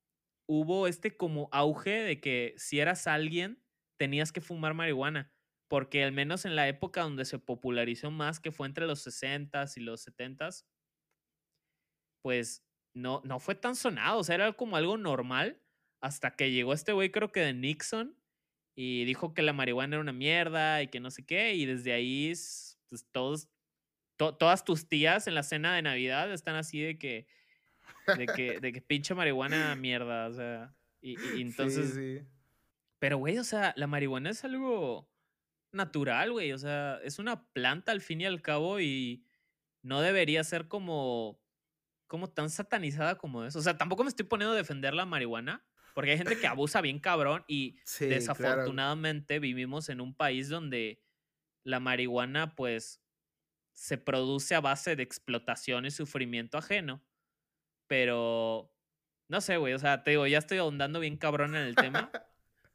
[0.49, 3.63] hubo este como auge de que si eras alguien
[3.99, 5.33] tenías que fumar marihuana,
[5.69, 9.77] porque al menos en la época donde se popularizó más, que fue entre los 60s
[9.77, 10.67] y los 70s,
[12.23, 15.63] pues no, no fue tan sonado, o sea, era como algo normal
[16.03, 18.19] hasta que llegó este güey, creo que de Nixon,
[18.77, 21.93] y dijo que la marihuana era una mierda y que no sé qué, y desde
[21.93, 22.29] ahí
[22.91, 23.49] pues, todos,
[24.17, 27.27] todas tus tías en la cena de Navidad están así de que,
[28.17, 31.91] de que, de que pinche marihuana mierda, o sea, y, entonces...
[31.91, 32.27] Sí, sí.
[32.99, 35.11] Pero, güey, o sea, la marihuana es algo
[35.71, 39.25] natural, güey, o sea, es una planta al fin y al cabo y
[39.83, 41.39] no debería ser como,
[42.07, 43.59] como tan satanizada como eso.
[43.59, 46.81] O sea, tampoco me estoy poniendo a defender la marihuana, porque hay gente que abusa
[46.81, 51.03] bien cabrón y desafortunadamente vivimos en un país donde
[51.63, 53.01] la marihuana pues
[53.77, 57.03] se produce a base de explotación y sufrimiento ajeno.
[57.87, 58.73] Pero
[59.29, 62.11] no sé, güey, o sea, te digo, ya estoy ahondando bien cabrón en el tema,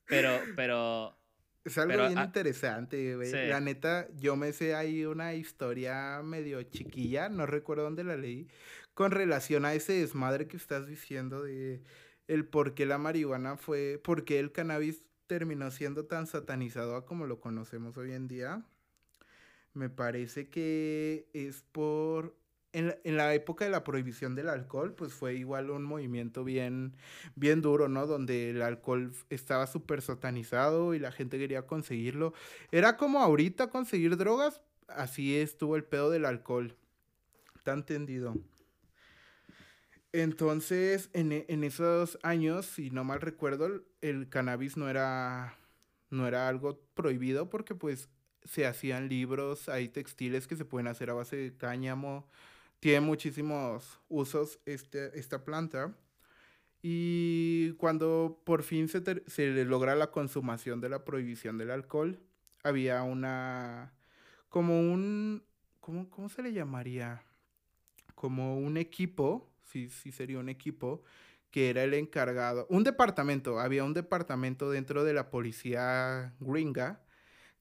[0.05, 1.17] pero pero
[1.65, 3.31] es algo bien ah, interesante, güey.
[3.47, 8.47] La neta, yo me sé ahí una historia medio chiquilla, no recuerdo dónde la leí,
[8.93, 11.81] con relación a ese desmadre que estás diciendo de
[12.27, 17.25] el por qué la marihuana fue, por qué el cannabis terminó siendo tan satanizado como
[17.25, 18.65] lo conocemos hoy en día.
[19.73, 22.35] Me parece que es por...
[22.73, 26.95] En la, época de la prohibición del alcohol, pues fue igual un movimiento bien,
[27.35, 28.07] bien duro, ¿no?
[28.07, 32.33] Donde el alcohol estaba súper satanizado y la gente quería conseguirlo.
[32.71, 36.77] Era como ahorita conseguir drogas, así estuvo el pedo del alcohol.
[37.65, 38.35] Tan tendido.
[40.13, 45.57] Entonces, en, e, en, esos años, si no mal recuerdo, el, cannabis no era,
[46.09, 48.09] no era algo prohibido porque pues
[48.43, 52.27] se hacían libros, hay textiles que se pueden hacer a base de cáñamo,
[52.79, 55.95] tiene muchísimos usos este, esta planta.
[56.81, 62.19] Y cuando por fin se, se logra la consumación de la prohibición del alcohol,
[62.63, 63.93] había una,
[64.49, 65.43] como un,
[65.79, 67.23] ¿cómo, cómo se le llamaría?
[68.15, 71.03] Como un equipo sí, sí sería un equipo,
[71.49, 77.01] que era el encargado, un departamento, había un departamento dentro de la policía gringa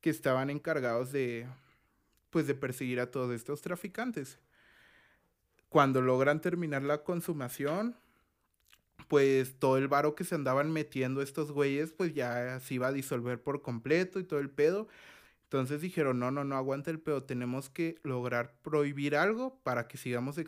[0.01, 1.47] que estaban encargados de,
[2.31, 4.39] pues, de perseguir a todos estos traficantes.
[5.69, 7.97] Cuando logran terminar la consumación,
[9.09, 12.93] pues todo el varo que se andaban metiendo estos güeyes, pues ya se iba a
[12.93, 14.89] disolver por completo y todo el pedo.
[15.45, 19.99] Entonces dijeron, no, no, no aguanta el pedo, tenemos que lograr prohibir algo para que
[19.99, 20.39] sigamos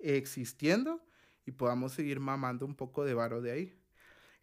[0.00, 1.00] existiendo
[1.46, 3.78] y podamos seguir mamando un poco de varo de ahí.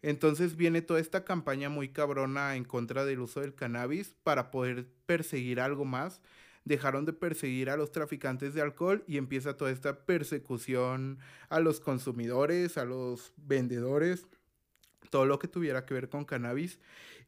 [0.02, 4.86] Entonces viene toda esta campaña muy cabrona en contra del uso del cannabis para poder
[5.06, 6.20] perseguir algo más.
[6.64, 11.80] Dejaron de perseguir a los traficantes de alcohol y empieza toda esta persecución a los
[11.80, 14.26] consumidores, a los vendedores,
[15.10, 16.78] todo lo que tuviera que ver con cannabis.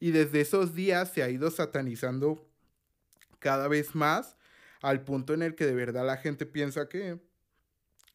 [0.00, 2.44] Y desde esos días se ha ido satanizando
[3.38, 4.36] cada vez más
[4.82, 7.18] al punto en el que de verdad la gente piensa que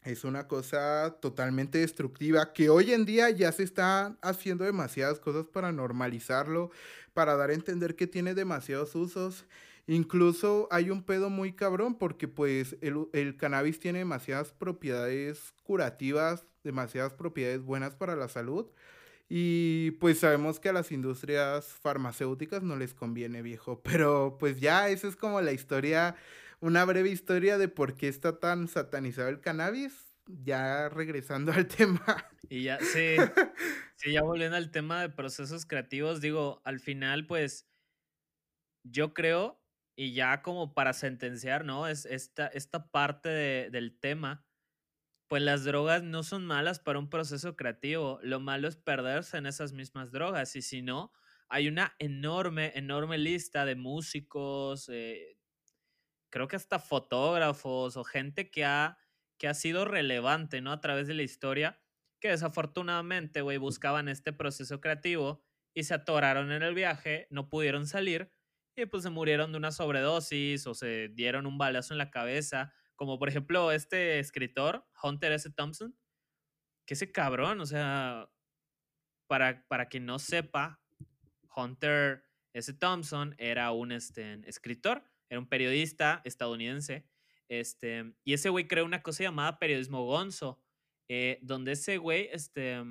[0.03, 5.47] es una cosa totalmente destructiva que hoy en día ya se están haciendo demasiadas cosas
[5.47, 6.71] para normalizarlo,
[7.13, 9.45] para dar a entender que tiene demasiados usos.
[9.87, 16.45] Incluso hay un pedo muy cabrón porque pues el, el cannabis tiene demasiadas propiedades curativas,
[16.63, 18.67] demasiadas propiedades buenas para la salud.
[19.29, 23.81] Y pues sabemos que a las industrias farmacéuticas no les conviene, viejo.
[23.83, 26.15] Pero pues ya, esa es como la historia
[26.63, 30.15] una breve historia de por qué está tan satanizado el cannabis.
[30.27, 32.01] Ya regresando al tema.
[32.47, 33.17] Y ya, sí,
[33.97, 37.67] sí, ya volviendo al tema de procesos creativos, digo, al final, pues,
[38.85, 39.61] yo creo,
[39.97, 41.87] y ya como para sentenciar, ¿no?
[41.87, 44.45] Es esta, esta parte del tema,
[45.27, 48.19] pues las drogas no son malas para un proceso creativo.
[48.23, 50.55] Lo malo es perderse en esas mismas drogas.
[50.55, 51.11] Y si no,
[51.49, 55.37] hay una enorme, enorme lista de músicos, eh,
[56.33, 58.97] creo que hasta fotógrafos o gente que ha,
[59.37, 60.71] que ha sido relevante, ¿no?
[60.71, 61.79] A través de la historia,
[62.19, 65.43] que desafortunadamente, güey, buscaban este proceso creativo
[65.75, 68.31] y se atoraron en el viaje, no pudieron salir
[68.75, 72.73] y pues se murieron de una sobredosis o se dieron un balazo en la cabeza,
[72.95, 75.51] como por ejemplo este escritor, Hunter S.
[75.51, 75.95] Thompson,
[76.87, 78.27] que ese cabrón, o sea,
[79.27, 80.81] para, para quien no sepa,
[81.55, 82.73] Hunter S.
[82.73, 87.07] Thompson era un este, escritor era un periodista estadounidense,
[87.49, 90.61] este, y ese güey creó una cosa llamada periodismo gonzo,
[91.09, 92.81] eh, donde ese güey, este,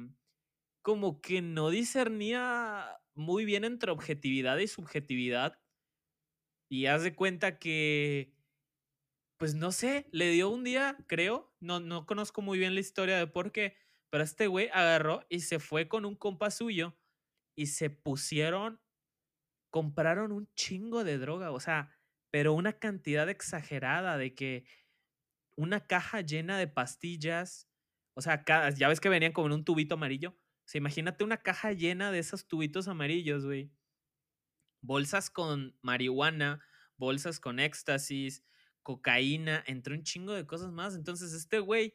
[0.82, 5.60] como que no discernía muy bien entre objetividad y subjetividad,
[6.68, 8.34] y haz de cuenta que,
[9.38, 13.18] pues no sé, le dio un día, creo, no, no conozco muy bien la historia
[13.18, 13.76] de por qué,
[14.10, 16.98] pero este güey agarró y se fue con un compa suyo
[17.56, 18.80] y se pusieron,
[19.70, 21.94] compraron un chingo de droga, o sea,
[22.32, 24.64] pero una cantidad exagerada de que
[25.54, 27.68] una caja llena de pastillas,
[28.14, 28.42] o sea,
[28.74, 30.30] ya ves que venían como en un tubito amarillo.
[30.30, 33.70] O sea, imagínate una caja llena de esos tubitos amarillos, güey.
[34.80, 36.64] bolsas con marihuana,
[36.96, 38.44] bolsas con éxtasis,
[38.82, 40.96] cocaína, entre un chingo de cosas más.
[40.96, 41.94] Entonces este güey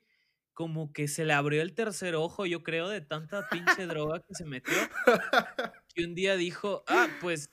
[0.54, 4.36] como que se le abrió el tercer ojo, yo creo, de tanta pinche droga que
[4.36, 4.74] se metió.
[5.96, 7.50] Y un día dijo, ah, pues,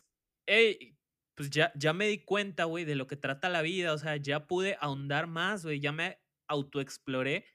[0.47, 0.94] hey,
[1.35, 3.93] pues ya, ya me di cuenta, güey, de lo que trata la vida.
[3.93, 6.19] O sea, ya pude ahondar más, güey, ya me
[6.49, 7.47] autoexploré.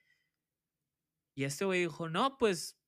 [1.34, 2.78] Y este güey dijo, no, pues,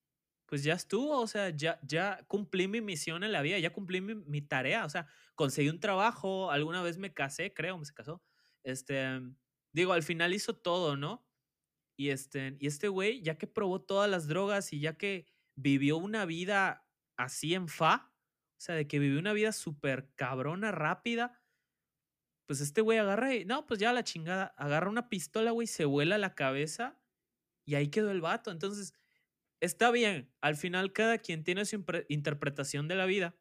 [0.45, 4.01] pues ya estuvo, o sea, ya, ya cumplí mi misión en la vida, ya cumplí
[4.01, 7.93] mi, mi tarea, o sea, conseguí un trabajo, alguna vez me casé, creo, me se
[7.93, 8.21] casó.
[8.63, 9.21] Este,
[9.73, 11.27] digo, al final hizo todo, ¿no?
[11.97, 15.97] Y este, y este güey, ya que probó todas las drogas y ya que vivió
[15.97, 16.87] una vida
[17.17, 18.12] así en fa,
[18.63, 21.39] sea, de que vivió una vida súper cabrona, rápida,
[22.45, 25.85] pues este güey agarra y, no, pues ya la chingada, agarra una pistola, güey, se
[25.85, 26.99] vuela la cabeza
[27.65, 28.51] y ahí quedó el vato.
[28.51, 28.93] Entonces,
[29.61, 33.35] está bien, al final cada quien tiene su interpretación de la vida,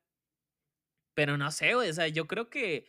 [1.15, 2.89] pero no sé, güey, o sea, yo creo que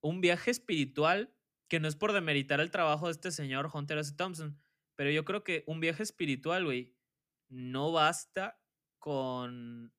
[0.00, 1.34] un viaje espiritual,
[1.68, 4.14] que no es por demeritar el trabajo de este señor Hunter S.
[4.16, 4.60] Thompson,
[4.96, 6.94] pero yo creo que un viaje espiritual, güey,
[7.48, 8.60] no basta
[8.98, 9.92] con,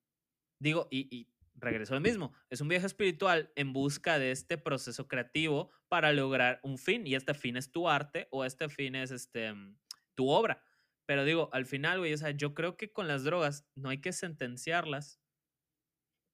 [0.58, 5.70] digo, y regreso al mismo, es un viaje espiritual en busca de este proceso creativo
[5.88, 9.52] para lograr un fin, y este fin es tu arte o este fin es este,
[9.52, 9.76] mm,
[10.14, 10.62] tu obra.
[11.06, 14.00] Pero digo, al final, güey, o sea, yo creo que con las drogas no hay
[14.00, 15.20] que sentenciarlas,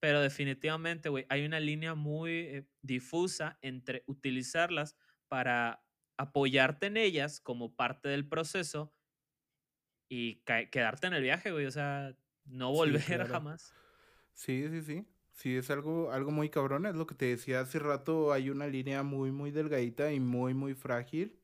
[0.00, 4.96] pero definitivamente, güey, hay una línea muy eh, difusa entre utilizarlas
[5.28, 5.84] para
[6.18, 8.94] apoyarte en ellas como parte del proceso
[10.08, 11.66] y quedarte en el viaje, güey.
[11.66, 13.74] O sea, no volver jamás.
[14.34, 15.06] Sí, sí, sí.
[15.42, 16.86] Sí, es algo, algo muy cabrón.
[16.86, 18.32] Es lo que te decía hace rato.
[18.32, 21.36] Hay una línea muy, muy delgadita y muy, muy frágil.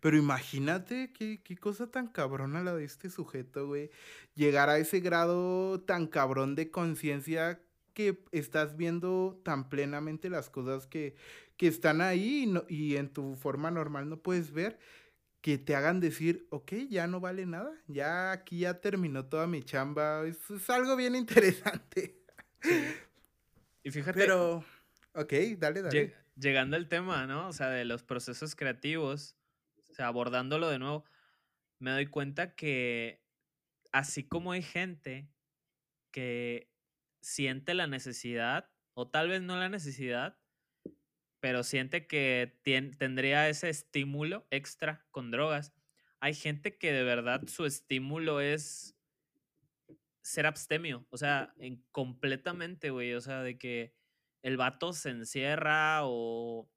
[0.00, 3.90] Pero imagínate qué, qué cosa tan cabrona la de este sujeto, güey.
[4.34, 7.60] Llegar a ese grado tan cabrón de conciencia
[7.94, 11.14] que estás viendo tan plenamente las cosas que,
[11.56, 14.78] que están ahí y, no, y en tu forma normal no puedes ver,
[15.42, 19.62] que te hagan decir, ok, ya no vale nada, ya aquí ya terminó toda mi
[19.62, 22.25] chamba, es, es algo bien interesante.
[23.82, 24.18] Y fíjate.
[24.18, 24.64] Pero,
[25.14, 26.14] ok, dale, dale.
[26.36, 27.48] Llegando al tema, ¿no?
[27.48, 29.36] O sea, de los procesos creativos,
[29.90, 31.04] o sea, abordándolo de nuevo,
[31.78, 33.22] me doy cuenta que
[33.92, 35.30] así como hay gente
[36.10, 36.70] que
[37.20, 40.38] siente la necesidad, o tal vez no la necesidad,
[41.40, 42.58] pero siente que
[42.98, 45.72] tendría ese estímulo extra con drogas.
[46.20, 48.95] Hay gente que de verdad su estímulo es
[50.26, 53.94] ser abstemio, o sea, en, completamente, güey, o sea, de que
[54.42, 56.68] el vato se encierra o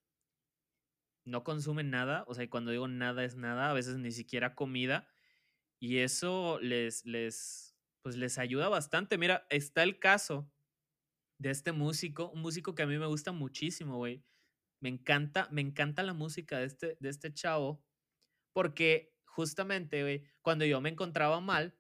[1.26, 4.54] no consume nada, o sea, y cuando digo nada es nada, a veces ni siquiera
[4.54, 5.08] comida,
[5.80, 9.18] y eso les, les, pues les ayuda bastante.
[9.18, 10.52] Mira, está el caso
[11.40, 14.24] de este músico, un músico que a mí me gusta muchísimo, güey,
[14.80, 17.84] me encanta, me encanta la música de este, de este chavo,
[18.54, 21.79] porque justamente, güey, cuando yo me encontraba mal,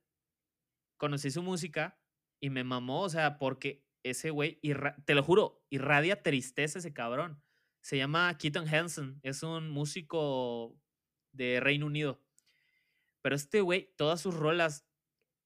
[0.99, 1.99] conocí su música
[2.39, 4.61] y me mamó, o sea, porque ese güey,
[5.05, 7.41] te lo juro, irradia tristeza ese cabrón.
[7.81, 10.79] Se llama Keaton Hansen, es un músico
[11.31, 12.21] de Reino Unido.
[13.21, 14.85] Pero este güey, todas sus rolas,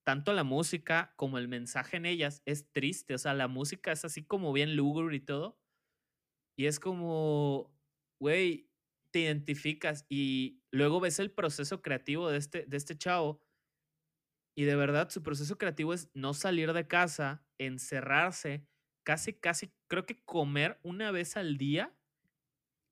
[0.04, 3.14] tanto la música como el mensaje en ellas, es triste.
[3.14, 5.60] O sea, la música es así como bien lúgubre y todo.
[6.56, 7.76] Y es como,
[8.20, 8.70] güey,
[9.12, 13.42] te identificas y luego ves el proceso creativo de este, de este chavo.
[14.56, 18.68] Y de verdad, su proceso creativo es no salir de casa, encerrarse,
[19.04, 21.96] casi, casi, creo que comer una vez al día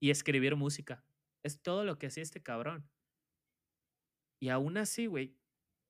[0.00, 1.04] y escribir música.
[1.44, 2.88] Es todo lo que hacía este cabrón.
[4.40, 5.36] Y aún así, güey,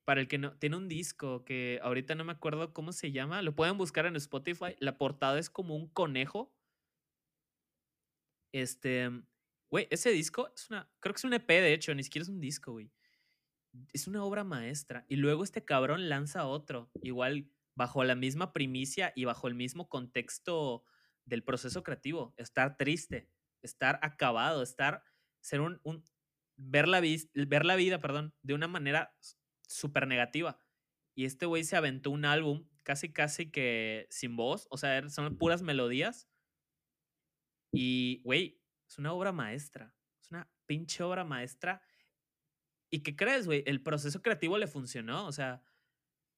[0.04, 3.40] para el que no tiene un disco que ahorita no me acuerdo cómo se llama,
[3.40, 4.76] lo pueden buscar en Spotify.
[4.78, 6.52] La portada es como un conejo
[8.52, 9.10] este,
[9.70, 12.28] güey, ese disco es una, creo que es un EP de hecho, ni siquiera es
[12.28, 12.90] un disco, güey.
[13.92, 15.06] Es una obra maestra.
[15.08, 19.88] Y luego este cabrón lanza otro, igual bajo la misma primicia y bajo el mismo
[19.88, 20.84] contexto
[21.24, 22.34] del proceso creativo.
[22.36, 23.30] Estar triste,
[23.62, 25.04] estar acabado, estar,
[25.40, 26.04] ser un, un
[26.56, 29.16] ver, la ver la vida, perdón, de una manera
[29.66, 30.58] súper negativa.
[31.14, 35.36] Y este güey se aventó un álbum casi, casi que sin voz, o sea, son
[35.36, 36.28] puras melodías
[37.72, 39.94] y, güey, es una obra maestra.
[40.20, 41.82] Es una pinche obra maestra.
[42.92, 43.64] ¿Y qué crees, güey?
[43.66, 45.26] El proceso creativo le funcionó.
[45.26, 45.62] O sea,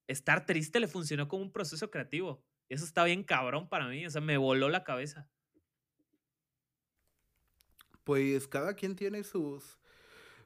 [0.06, 2.44] estar triste le funcionó como un proceso creativo.
[2.68, 4.06] Y eso está bien cabrón para mí.
[4.06, 5.28] O sea, me voló la cabeza.
[8.04, 9.80] Pues cada quien tiene sus,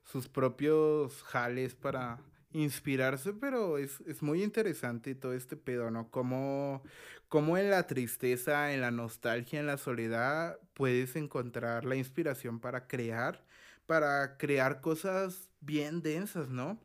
[0.03, 2.19] sus propios jales para
[2.53, 6.11] inspirarse, pero es, es, muy interesante todo este pedo, ¿no?
[6.11, 6.83] Como,
[7.29, 12.87] como en la tristeza, en la nostalgia, en la soledad, puedes encontrar la inspiración para
[12.87, 13.45] crear,
[13.89, 16.79] para crear cosas bien densas, ¿no?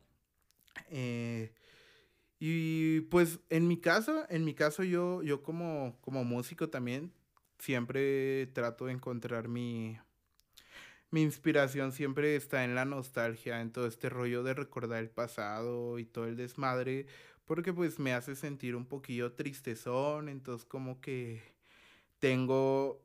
[0.88, 1.52] Eh,
[2.40, 7.12] y pues en mi caso, en mi caso yo, yo como, como músico también
[7.58, 9.98] siempre trato de encontrar mi,
[11.10, 15.98] mi inspiración siempre está en la nostalgia, en todo este rollo de recordar el pasado
[15.98, 17.06] y todo el desmadre,
[17.44, 21.42] porque pues me hace sentir un poquillo tristezón, entonces como que
[22.18, 23.03] tengo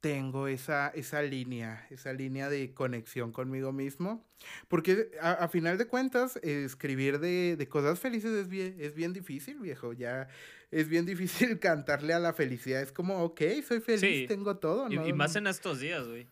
[0.00, 4.26] tengo esa, esa línea, esa línea de conexión conmigo mismo,
[4.68, 9.58] porque a, final de cuentas escribir de, de, cosas felices es bien, es bien difícil,
[9.60, 10.28] viejo, ya
[10.70, 15.06] es bien difícil cantarle a la felicidad, es como, ok, soy feliz, tengo todo, ¿no?
[15.06, 16.26] Y, más en estos días, güey.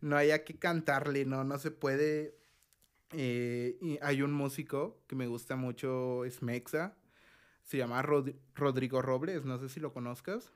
[0.00, 2.36] No hay que cantarle, no, no se puede.
[3.12, 6.94] Eh, y hay un músico que me gusta mucho, es Mexa,
[7.64, 10.52] se llama Rodrigo Robles, no sé si lo conozcas.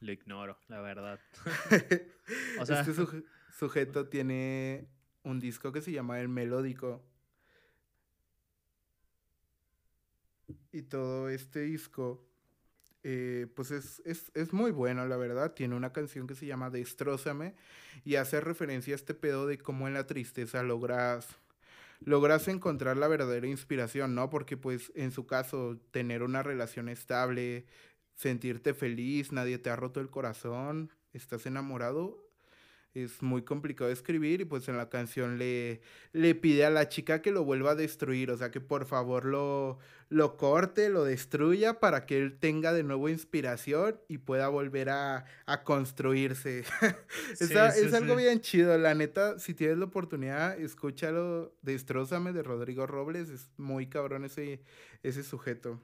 [0.00, 1.20] Lo ignoro, la verdad.
[2.60, 2.80] o sea...
[2.80, 2.94] Este
[3.58, 4.88] sujeto tiene
[5.24, 7.02] un disco que se llama El Melódico.
[10.70, 12.24] Y todo este disco,
[13.02, 15.54] eh, pues es, es, es, muy bueno, la verdad.
[15.54, 17.56] Tiene una canción que se llama Destrózame
[18.04, 21.36] y hace referencia a este pedo de cómo en la tristeza logras
[22.00, 24.30] logras encontrar la verdadera inspiración, ¿no?
[24.30, 27.66] Porque pues en su caso tener una relación estable,
[28.18, 32.28] sentirte feliz, nadie te ha roto el corazón, estás enamorado,
[32.92, 35.80] es muy complicado de escribir y pues en la canción le,
[36.12, 39.24] le pide a la chica que lo vuelva a destruir, o sea que por favor
[39.24, 44.90] lo, lo corte, lo destruya para que él tenga de nuevo inspiración y pueda volver
[44.90, 45.24] a,
[45.62, 46.64] construirse.
[47.38, 53.28] es, algo bien chido, la neta, si tienes la oportunidad, escúchalo, Destrózame de Rodrigo Robles,
[53.28, 54.60] es muy cabrón ese,
[55.04, 55.80] ese sujeto.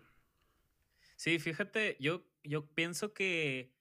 [1.25, 3.73] Sí, fíjate, yo, yo pienso que,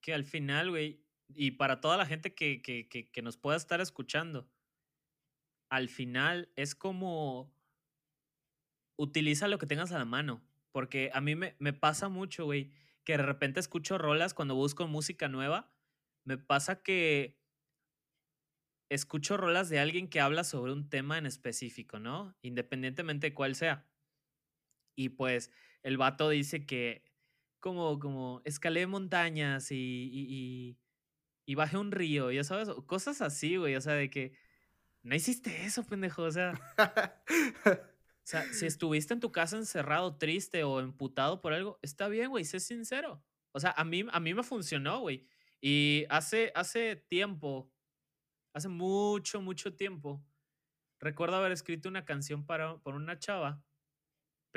[0.00, 3.80] que al final, güey, y para toda la gente que, que, que, nos pueda estar
[3.80, 4.50] escuchando,
[5.70, 7.54] al final es como
[8.96, 10.42] utiliza lo que tengas a la mano.
[10.72, 12.72] Porque a mí me, me pasa mucho, güey,
[13.04, 15.72] que de repente escucho rolas cuando busco música nueva.
[16.24, 17.38] Me pasa que
[18.90, 22.36] escucho rolas de alguien que habla sobre un tema en específico, ¿no?
[22.42, 23.88] Independientemente de cuál sea.
[24.96, 25.52] Y pues
[25.88, 27.02] el vato dice que
[27.60, 30.78] como, como escalé montañas y, y,
[31.46, 34.34] y, bajé un río, ya sabes, cosas así, güey, o sea, de que
[35.02, 36.52] no hiciste eso, pendejo, o sea.
[37.66, 42.28] o sea, si estuviste en tu casa encerrado, triste o emputado por algo, está bien,
[42.28, 43.24] güey, sé sincero.
[43.52, 45.26] O sea, a mí, a mí me funcionó, güey.
[45.62, 47.72] Y hace, hace tiempo,
[48.52, 50.22] hace mucho, mucho tiempo,
[51.00, 53.64] recuerdo haber escrito una canción para, por una chava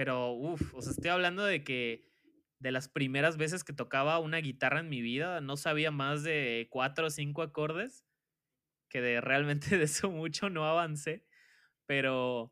[0.02, 2.10] pero, uff, o sea, estoy hablando de que
[2.58, 6.68] de las primeras veces que tocaba una guitarra en mi vida, no sabía más de
[6.72, 8.04] cuatro o cinco acordes,
[8.90, 11.24] que de realmente de eso mucho no avancé,
[11.86, 12.52] pero,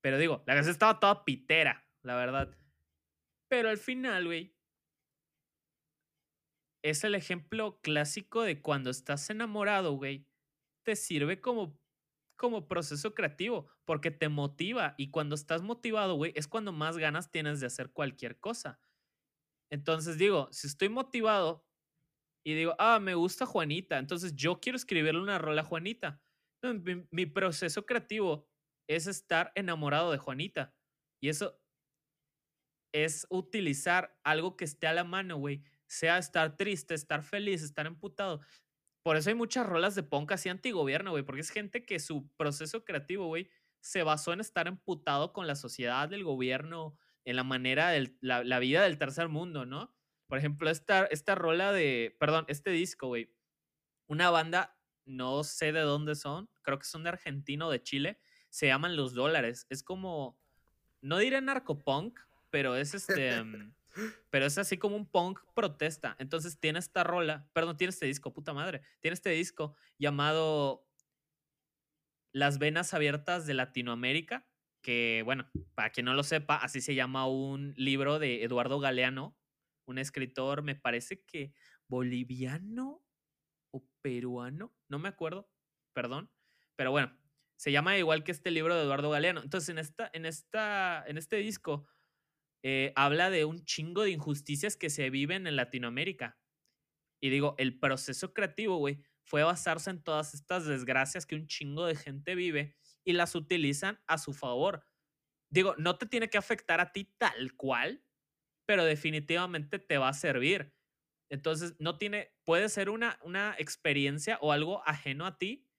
[0.00, 2.58] pero digo, la canción estaba toda pitera, la verdad.
[3.46, 4.56] Pero al final, güey,
[6.82, 10.26] es el ejemplo clásico de cuando estás enamorado, güey,
[10.82, 11.78] te sirve como
[12.36, 17.30] como proceso creativo, porque te motiva y cuando estás motivado, güey, es cuando más ganas
[17.30, 18.78] tienes de hacer cualquier cosa.
[19.70, 21.66] Entonces digo, si estoy motivado
[22.44, 26.20] y digo, ah, me gusta Juanita, entonces yo quiero escribirle una rola a Juanita.
[27.10, 28.48] mi, proceso creativo
[28.88, 30.74] es estar enamorado de Juanita.
[31.20, 31.60] Y eso
[32.92, 35.62] es utilizar algo que esté a la mano, güey.
[35.88, 38.40] Sea estar triste, estar feliz, estar emputado.
[39.06, 42.28] Por eso hay muchas rolas de punk así antigobierno, güey, porque es gente que su
[42.36, 43.48] proceso creativo, güey,
[43.78, 48.58] se basó en estar emputado con la sociedad, del gobierno, en la manera de la,
[48.58, 49.94] vida del tercer mundo, ¿no?
[50.26, 53.32] Por ejemplo, esta, esta rola de, perdón, este disco, güey,
[54.08, 58.18] una banda, no sé de dónde son, creo que son de Argentina o de Chile,
[58.50, 59.68] se llaman Los Dólares.
[59.70, 60.36] Es como,
[61.00, 62.18] no diré narcopunk,
[62.50, 63.40] pero es este...
[64.30, 66.16] Pero es así como un punk protesta.
[66.18, 70.86] Entonces tiene esta rola, perdón, tiene este disco, puta madre, tiene este disco llamado
[72.32, 74.46] Las Venas Abiertas de Latinoamérica,
[74.82, 79.36] que bueno, para quien no lo sepa, así se llama un libro de Eduardo Galeano,
[79.86, 81.52] un escritor, me parece que
[81.88, 83.02] boliviano
[83.72, 85.50] o peruano, no me acuerdo,
[85.92, 86.30] perdón,
[86.76, 87.16] pero bueno,
[87.56, 89.42] se llama igual que este libro de Eduardo Galeano.
[89.42, 91.86] Entonces en, esta, en, esta, en este disco
[92.68, 96.36] eh, habla de un chingo de injusticias que se viven en Latinoamérica.
[97.22, 101.86] Y digo, el proceso creativo, güey, fue basarse en todas estas desgracias que un chingo
[101.86, 104.84] de gente vive y las utilizan a su favor.
[105.48, 108.02] Digo, no te tiene que afectar a ti tal cual,
[108.66, 110.74] pero definitivamente te va a servir.
[111.30, 115.70] Entonces, no tiene, puede ser una, una experiencia o algo ajeno a ti,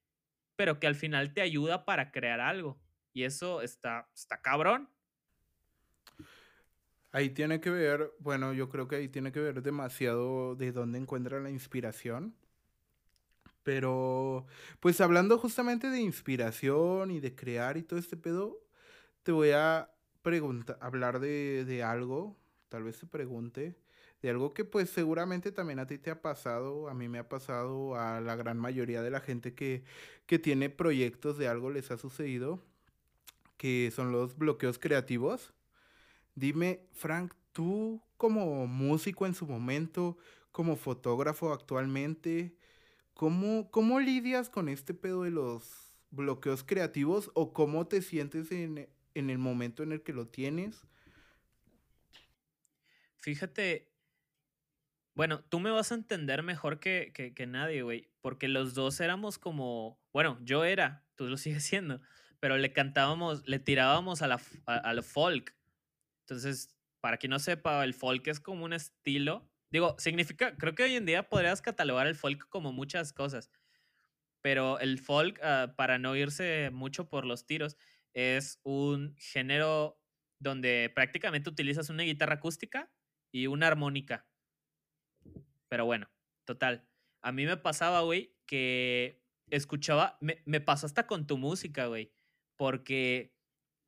[0.55, 2.81] pero que al final te ayuda para crear algo.
[3.11, 4.89] Y eso está, está cabrón.
[7.11, 10.99] Ahí tiene que ver, bueno, yo creo que ahí tiene que ver demasiado de dónde
[10.99, 12.35] encuentra la inspiración.
[13.63, 14.45] Pero,
[14.79, 18.61] pues hablando justamente de inspiración y de crear y todo este pedo,
[19.23, 19.91] te voy a
[20.21, 22.37] preguntar, hablar de, de algo,
[22.69, 23.75] tal vez te pregunte,
[24.21, 27.29] de algo que pues seguramente también a ti te ha pasado, a mí me ha
[27.29, 29.83] pasado, a la gran mayoría de la gente que,
[30.25, 32.63] que tiene proyectos de algo les ha sucedido,
[33.57, 35.53] que son los bloqueos creativos.
[36.37, 40.19] Dime, Frank, tú como músico en su momento,
[40.51, 42.55] como fotógrafo actualmente,
[43.15, 48.87] ¿cómo, cómo lidias con este pedo de los bloqueos creativos o cómo te sientes en,
[49.15, 50.85] en el momento en el que lo tienes?
[53.17, 53.91] Fíjate,
[55.15, 59.39] bueno, tú me vas a entender mejor que, que, nadie, güey, porque los dos éramos
[59.39, 61.99] como, bueno, yo era, tú lo sigues siendo,
[62.39, 65.56] pero le cantábamos, le tirábamos a la, al folk.
[66.27, 69.49] Entonces, para quien no sepa, el folk es como un estilo.
[69.71, 73.49] Digo, significa, creo que hoy en día podrías catalogar el folk como muchas cosas,
[74.41, 77.77] pero el folk, uh, para no irse mucho por los tiros,
[78.13, 80.01] es un género
[80.39, 82.91] donde prácticamente utilizas una guitarra acústica
[83.31, 84.27] y una armónica.
[85.69, 86.09] Pero bueno,
[86.45, 86.87] total.
[87.21, 92.13] A mí me pasaba, güey, que escuchaba, me, me pasó hasta con tu música, güey
[92.57, 93.33] porque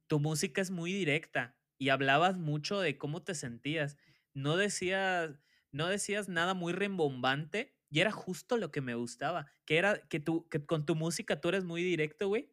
[0.08, 3.98] tu música es muy directa y hablabas mucho de cómo te sentías.
[4.36, 9.78] No decías, no decías nada muy rembombante y era justo lo que me gustaba, que
[9.78, 12.52] era que tú que con tu música tú eres muy directo, güey.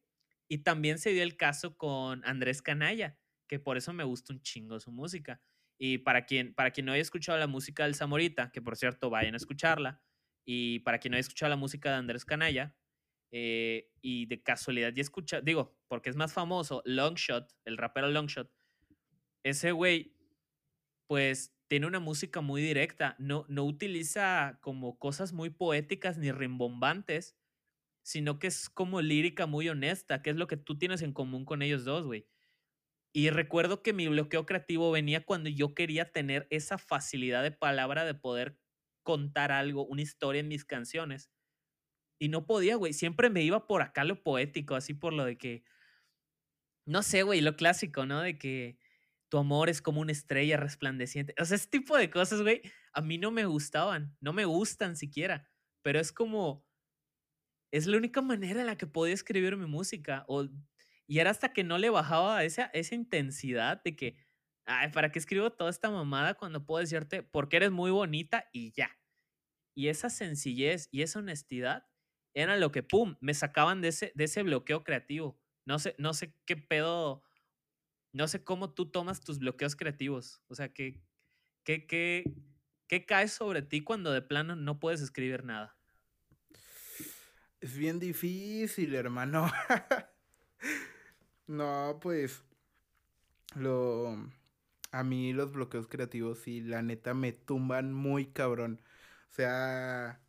[0.49, 3.19] Y también se dio el caso con Andrés Canalla,
[3.49, 5.43] que por eso me gusta un chingo su música.
[5.79, 9.11] Y para quien, para quien no haya escuchado la música del Zamorita, que por cierto
[9.11, 10.03] vayan a escucharla,
[10.47, 12.77] y para quien no haya escuchado la música de Andrés Canalla,
[13.33, 18.51] eh, y de casualidad ya escucha, digo, porque es más famoso, Longshot, el rapero Longshot,
[19.49, 20.13] ese güey,
[21.09, 27.37] pues tiene una música muy directa, no, no utiliza como cosas muy poéticas ni rimbombantes,
[28.05, 31.45] sino que es como lírica muy honesta, que es lo que tú tienes en común
[31.45, 32.29] con ellos dos, güey.
[33.15, 38.05] Y recuerdo que mi bloqueo creativo venía cuando yo quería tener esa facilidad de palabra
[38.05, 38.59] de poder
[39.05, 41.31] contar algo, una historia en mis canciones
[42.19, 42.93] y no podía, güey.
[42.93, 45.65] Siempre me iba por acá lo poético, así por lo de que.
[46.87, 48.21] No sé, güey, lo clásico, ¿no?
[48.21, 48.79] De que
[49.29, 51.35] tu amor es como una estrella resplandeciente.
[51.41, 52.63] O sea, ese tipo de cosas, güey,
[52.93, 54.17] a mí no me gustaban.
[54.21, 55.49] No me gustan siquiera.
[55.83, 56.67] Pero es como.
[57.73, 60.25] Es la única manera en la que podía escribir mi música.
[60.29, 60.47] O,
[61.07, 64.17] y era hasta que no le bajaba esa, esa intensidad de que.
[64.67, 68.73] Ay, ¿para qué escribo toda esta mamada cuando puedo decirte porque eres muy bonita y
[68.73, 68.91] ya?
[69.77, 71.87] Y esa sencillez y esa honestidad
[72.35, 75.39] era lo que, ¡pum!, me sacaban de ese, de ese bloqueo creativo.
[75.67, 77.23] No sé, no sé qué pedo,
[78.13, 80.43] no sé cómo tú tomas tus bloqueos creativos.
[80.49, 81.01] O sea, ¿qué,
[81.65, 85.77] qué, qué, cae sobre ti cuando de plano no puedes escribir nada?
[87.61, 89.51] Es bien difícil, hermano.
[91.47, 92.43] no, pues,
[93.55, 94.31] lo...
[94.93, 98.81] A mí los bloqueos creativos sí, la neta, me tumban muy cabrón.
[99.31, 100.21] O sea,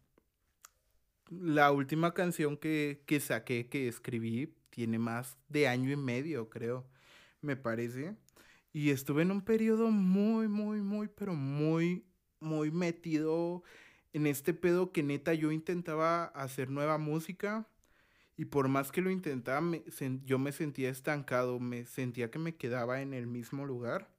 [1.29, 6.87] la última canción que, que saqué, que escribí, tiene más de año y medio, creo,
[7.41, 8.15] me parece.
[8.73, 12.05] Y estuve en un periodo muy, muy, muy, pero muy,
[12.39, 13.63] muy metido
[14.13, 17.67] en este pedo que neta yo intentaba hacer nueva música.
[18.35, 19.83] Y por más que lo intentaba, me,
[20.25, 24.09] yo me sentía estancado, me sentía que me quedaba en el mismo lugar.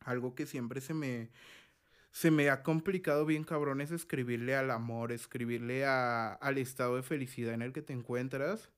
[0.00, 1.30] Algo que siempre se me,
[2.12, 7.52] se me ha complicado bien cabrón es escribirle al amor, escribirle al estado de felicidad
[7.52, 8.70] en el que te encuentras.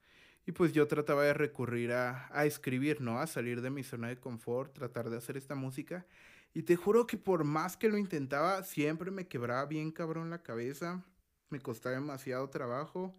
[0.49, 3.21] Y pues yo trataba de recurrir a, a escribir, ¿no?
[3.21, 6.07] A salir de mi zona de confort, tratar de hacer esta música.
[6.55, 10.43] Y te juro que por más que lo intentaba, siempre me quebraba bien cabrón la
[10.43, 11.05] cabeza.
[11.51, 13.15] Me costaba demasiado trabajo.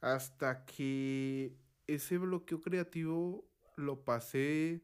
[0.00, 1.52] Hasta que
[1.88, 4.80] ese bloqueo creativo lo pasé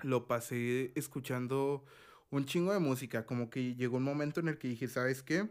[0.00, 1.86] lo pasé escuchando
[2.28, 5.48] un chingo de música, como que llegó un momento en el que dije, ¿sabes qué?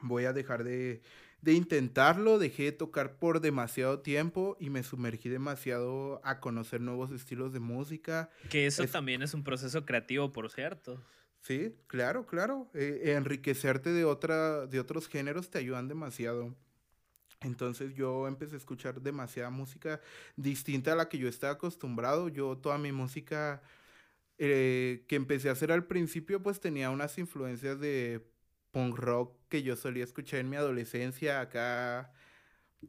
[0.00, 1.02] Voy a dejar de,
[1.42, 7.10] de intentarlo, dejé de tocar por demasiado tiempo y me sumergí demasiado a conocer nuevos
[7.10, 8.30] estilos de música.
[8.48, 11.02] Que eso también es un proceso creativo, por cierto.
[11.40, 12.70] Sí, claro, claro.
[12.74, 16.54] Eh, enriquecerte de, otra, de otros géneros te ayudan demasiado.
[17.40, 20.00] Entonces yo empecé a escuchar demasiada música
[20.36, 22.28] distinta a la que yo estaba acostumbrado.
[22.28, 23.62] Yo toda mi música
[24.38, 28.24] eh, que empecé a hacer al principio pues tenía unas influencias de
[28.72, 32.12] punk rock que yo solía escuchar en mi adolescencia, acá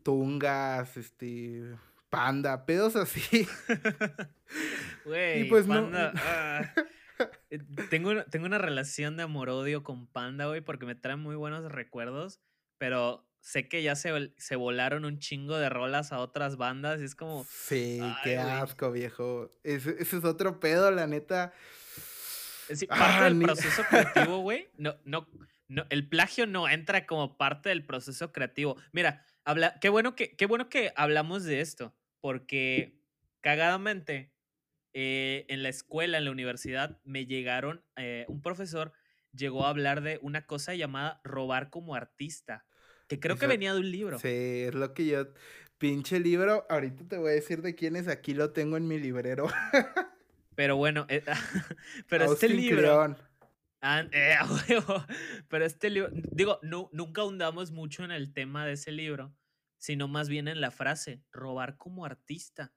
[0.01, 1.75] tungas, este,
[2.09, 3.47] panda, pedos así.
[5.05, 6.73] Güey, pues panda, ah.
[7.49, 7.59] eh,
[7.89, 12.39] tengo, tengo una relación de amor-odio con Panda, güey, porque me trae muy buenos recuerdos,
[12.77, 17.05] pero sé que ya se, se volaron un chingo de rolas a otras bandas y
[17.05, 17.45] es como...
[17.49, 19.49] Sí, qué asco, viejo.
[19.63, 21.51] Ese, ese, es otro pedo, la neta.
[22.71, 25.27] Sí, parte ah, del proceso creativo, güey, no, no,
[25.73, 28.77] no, el plagio no entra como parte del proceso creativo.
[28.91, 32.99] Mira, habla, qué, bueno que, qué bueno que hablamos de esto, porque
[33.41, 34.31] cagadamente
[34.93, 38.93] eh, en la escuela, en la universidad, me llegaron, eh, un profesor
[39.35, 42.65] llegó a hablar de una cosa llamada robar como artista,
[43.07, 44.19] que creo que venía de un libro.
[44.19, 44.27] Sí,
[44.67, 45.27] es lo que yo,
[45.79, 48.99] pinche libro, ahorita te voy a decir de quién es, aquí lo tengo en mi
[48.99, 49.47] librero.
[50.55, 51.23] Pero bueno, eh,
[52.07, 53.15] pero este libro...
[55.49, 59.35] pero este libro, digo, no, nunca ahondamos mucho en el tema de ese libro,
[59.77, 62.73] sino más bien en la frase, robar como artista.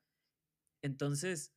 [0.83, 1.55] Entonces,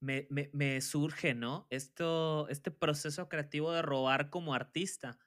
[0.00, 1.66] me, me, surge, ¿no?
[1.70, 5.18] Esto, este proceso creativo de robar como artista.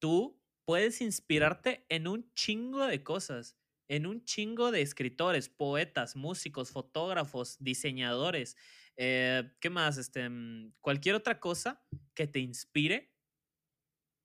[0.00, 3.56] Tú puedes inspirarte en un chingo de cosas,
[3.88, 8.56] en un chingo de escritores, poetas, músicos, fotógrafos, diseñadores,
[8.96, 9.98] eh, ¿qué más?
[9.98, 11.84] Este, mm, cualquier otra cosa
[12.14, 13.14] que te inspire,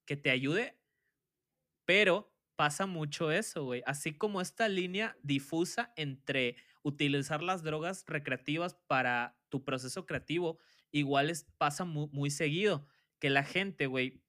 [0.05, 0.80] que te ayude,
[1.86, 3.84] pero pasa mucho eso, güey.
[3.86, 10.59] Así como esta línea difusa entre utilizar las drogas recreativas para tu proceso creativo,
[10.91, 12.88] igual pasa muy, seguido,
[13.20, 14.24] que la gente, güey,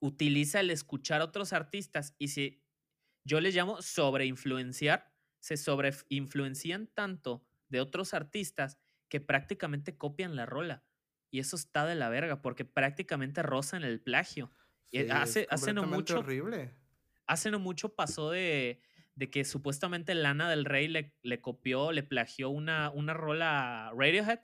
[0.00, 2.64] utiliza el escuchar a otros artistas y si
[3.24, 8.78] yo les llamo sobreinfluenciar, se sobreinfluencian tanto de otros artistas
[9.10, 10.82] que prácticamente copian la rola.
[11.30, 14.50] Y eso está de la verga, porque prácticamente rozan el plagio.
[14.86, 16.20] Sí, hace, hace no mucho.
[16.20, 16.74] Horrible.
[17.26, 18.80] Hace no mucho pasó de
[19.20, 23.92] de que supuestamente Lana del Rey le, le copió, le plagió una, una rola a
[23.92, 24.40] Radiohead.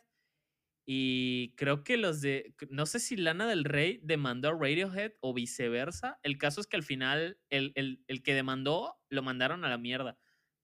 [0.85, 2.55] Y creo que los de.
[2.69, 6.21] No sé si Lana del Rey demandó a Radiohead o viceversa.
[6.23, 9.79] El caso es que al final el, el, el que demandó lo mandaron a la
[9.79, 10.19] mierda.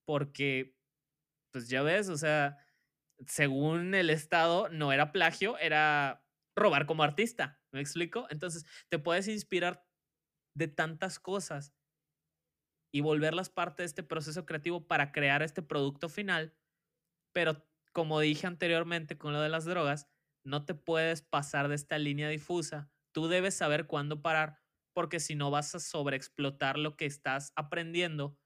[0.05, 0.77] Porque,
[1.51, 2.59] pues ya ves, o sea,
[3.27, 6.25] según el Estado, no era plagio, era
[6.57, 7.61] robar como artista.
[7.73, 8.27] ¿Me explico?
[8.31, 9.87] Entonces, te puedes inspirar
[10.57, 11.75] de tantas cosas
[12.95, 16.55] y volverlas parte de este proceso creativo para crear este producto final.
[17.35, 20.09] Pero como dije anteriormente con lo de las drogas,
[20.45, 22.91] no te puedes pasar de esta línea difusa.
[23.15, 24.61] Tú debes saber cuándo parar,
[24.95, 28.39] porque si no vas a sobreexplotar lo que estás aprendiendo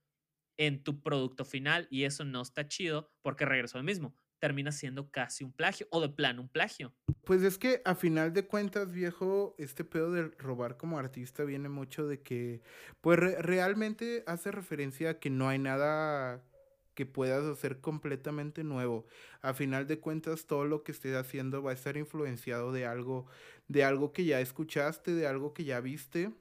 [0.59, 5.11] en tu producto final y eso no está chido porque regreso al mismo termina siendo
[5.11, 6.93] casi un plagio o de plano un plagio.
[7.25, 11.69] Pues es que a final de cuentas, viejo, este pedo de robar como artista viene
[11.69, 12.63] mucho de que,
[13.01, 16.43] pues realmente hace referencia a que no hay nada
[16.95, 19.07] que puedas hacer completamente nuevo.
[19.43, 23.27] A final de cuentas, todo lo que estés haciendo va a estar influenciado de algo,
[23.69, 26.33] de algo que ya escuchaste, de algo que ya viste.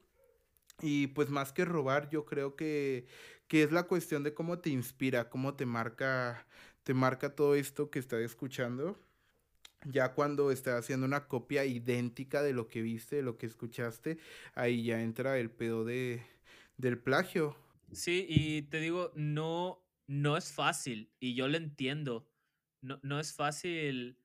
[0.81, 3.05] Y pues más que robar, yo creo que,
[3.47, 6.47] que es la cuestión de cómo te inspira, cómo te marca
[6.85, 8.95] te marca todo esto que estás escuchando.
[9.85, 14.19] Ya cuando estás haciendo una copia idéntica de lo que viste, de lo que escuchaste,
[14.53, 16.23] ahí ya entra el pedo de,
[16.77, 17.57] del plagio.
[17.91, 22.29] Sí, y te digo, no, no es fácil, y yo lo entiendo.
[22.81, 24.19] No, no es fácil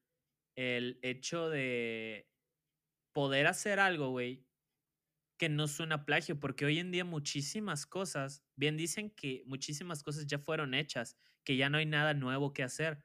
[0.54, 2.28] el hecho de
[3.12, 4.44] poder hacer algo, güey,
[5.38, 10.26] que no suena plagio, porque hoy en día muchísimas cosas, bien dicen que muchísimas cosas
[10.26, 13.05] ya fueron hechas, que ya no hay nada nuevo que hacer.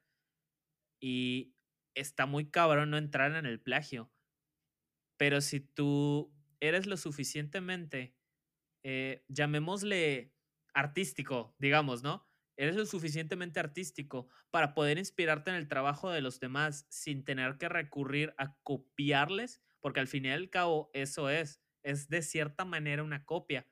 [1.02, 1.56] Y
[1.96, 4.12] está muy cabrón no entrar en el plagio.
[5.18, 8.16] Pero si tú eres lo suficientemente,
[8.84, 10.34] eh, llamémosle
[10.74, 12.28] artístico, digamos, ¿no?
[12.58, 17.58] Eres lo suficientemente artístico para poder inspirarte en el trabajo de los demás sin tener
[17.58, 22.66] que recurrir a copiarles, porque al fin y al cabo eso es es de cierta
[22.66, 23.68] manera una copia.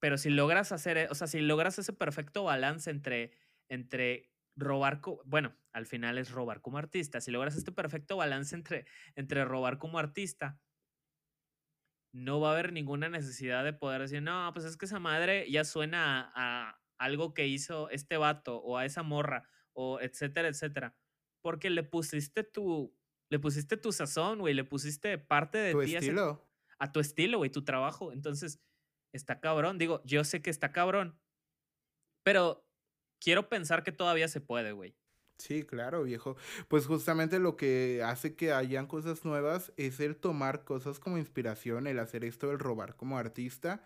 [0.00, 3.32] Pero si logras hacer, e, o sea, si logras ese perfecto balance entre,
[3.68, 8.86] entre robar, bueno, al final es robar como artista, si logras este perfecto balance entre,
[9.14, 10.60] entre robar como artista,
[12.12, 15.48] no va a haber ninguna necesidad de poder decir, no, pues es que esa madre
[15.50, 20.48] ya suena a, a algo que hizo este vato o a esa morra o etcétera,
[20.48, 20.96] etcétera.
[21.42, 22.94] Porque le pusiste tu,
[23.30, 26.46] le pusiste tu sazón, güey, le pusiste parte de tu estilo.
[26.78, 28.12] A, tu estilo, güey, tu trabajo.
[28.12, 28.60] Entonces,
[29.12, 29.78] está cabrón.
[29.78, 31.18] Digo, yo sé que está cabrón,
[32.22, 32.66] pero
[33.20, 34.96] quiero pensar que todavía se puede, güey.
[35.38, 36.36] Sí, claro, viejo.
[36.68, 41.86] Pues justamente lo que hace que hayan cosas nuevas es el tomar cosas como inspiración,
[41.86, 43.82] el hacer esto, el robar como artista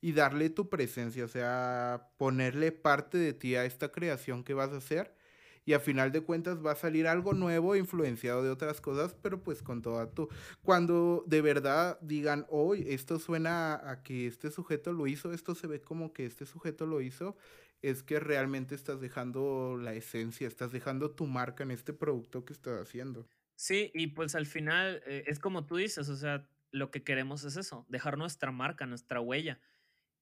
[0.00, 4.72] y darle tu presencia, o sea, ponerle parte de ti a esta creación que vas
[4.72, 5.16] a hacer
[5.64, 9.42] y a final de cuentas va a salir algo nuevo influenciado de otras cosas, pero
[9.42, 10.28] pues con toda tu...
[10.62, 15.66] Cuando de verdad digan, hoy esto suena a que este sujeto lo hizo, esto se
[15.66, 17.36] ve como que este sujeto lo hizo,
[17.80, 22.52] es que realmente estás dejando la esencia, estás dejando tu marca en este producto que
[22.52, 23.28] estás haciendo.
[23.56, 27.44] Sí, y pues al final eh, es como tú dices, o sea, lo que queremos
[27.44, 29.60] es eso, dejar nuestra marca, nuestra huella.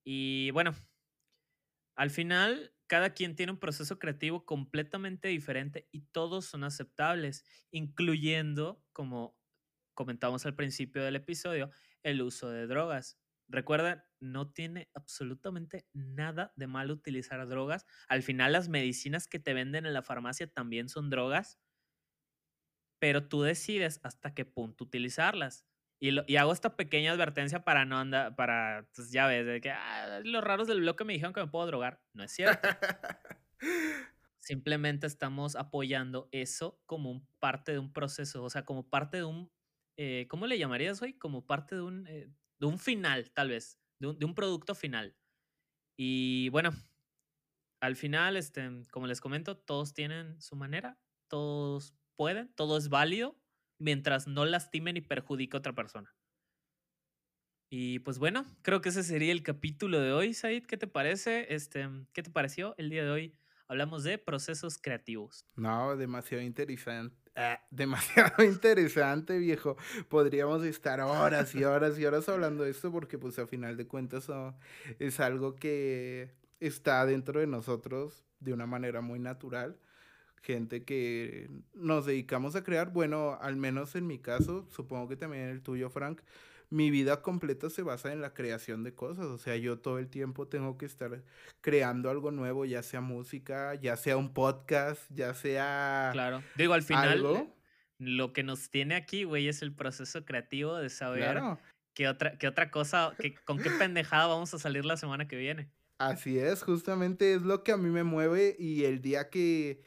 [0.04, 0.74] Y bueno,
[1.94, 8.84] al final cada quien tiene un proceso creativo completamente diferente y todos son aceptables, incluyendo,
[8.92, 9.38] como
[9.94, 11.70] comentamos al principio del episodio,
[12.02, 13.20] el uso de drogas.
[13.46, 17.86] Recuerda, no tiene absolutamente nada de malo utilizar drogas.
[18.08, 21.60] Al final las medicinas que te venden en la farmacia también son drogas,
[22.98, 25.66] pero tú decides hasta qué punto utilizarlas.
[26.02, 30.20] Y, hago esta pequeña advertencia para no andar, para, pues ya ves, de que ah,
[30.24, 32.02] los raros del bloque me dijeron que me puedo drogar.
[32.14, 32.66] No es cierto.
[34.38, 39.52] Simplemente estamos apoyando eso como parte de un proceso, o sea, como parte de un,
[39.98, 41.12] eh, ¿cómo le llamarías hoy?
[41.12, 44.74] Como parte de un, eh, de un final, tal vez, de un, de un, producto
[44.74, 45.14] final.
[45.98, 46.70] Y bueno,
[47.80, 50.98] al final, este, como les comento, todos tienen su manera,
[51.28, 53.39] todos pueden, todo es válido
[53.80, 56.14] mientras no lastimen y perjudique a otra persona.
[57.72, 60.66] Y pues bueno, creo que ese sería el capítulo de hoy, Said.
[60.66, 61.54] ¿Qué te parece?
[61.54, 63.38] Este, ¿Qué te pareció el día de hoy?
[63.68, 65.46] Hablamos de procesos creativos.
[65.54, 67.16] No, demasiado interesante.
[67.36, 69.76] Ah, demasiado interesante, viejo.
[70.08, 73.86] Podríamos estar horas y horas y horas hablando de esto porque pues a final de
[73.86, 74.28] cuentas
[74.98, 79.78] es algo que está dentro de nosotros de una manera muy natural
[80.42, 85.44] gente que nos dedicamos a crear, bueno, al menos en mi caso, supongo que también
[85.44, 86.22] en el tuyo, Frank,
[86.70, 90.08] mi vida completa se basa en la creación de cosas, o sea, yo todo el
[90.08, 91.22] tiempo tengo que estar
[91.60, 96.10] creando algo nuevo, ya sea música, ya sea un podcast, ya sea...
[96.12, 97.50] Claro, digo, al final,
[97.98, 101.40] lo que nos tiene aquí, güey, es el proceso creativo de saber
[101.92, 105.36] qué, otra, qué otra cosa, qué, con qué pendejada vamos a salir la semana que
[105.36, 105.68] viene.
[105.98, 109.82] Así es, justamente es lo que a mí me mueve y el día que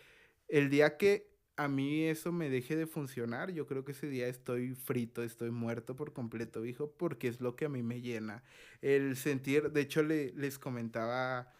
[0.53, 4.27] el día que a mí eso me deje de funcionar, yo creo que ese día
[4.27, 8.43] estoy frito, estoy muerto por completo, hijo, porque es lo que a mí me llena.
[8.79, 11.51] El sentir, de hecho le, les comentaba,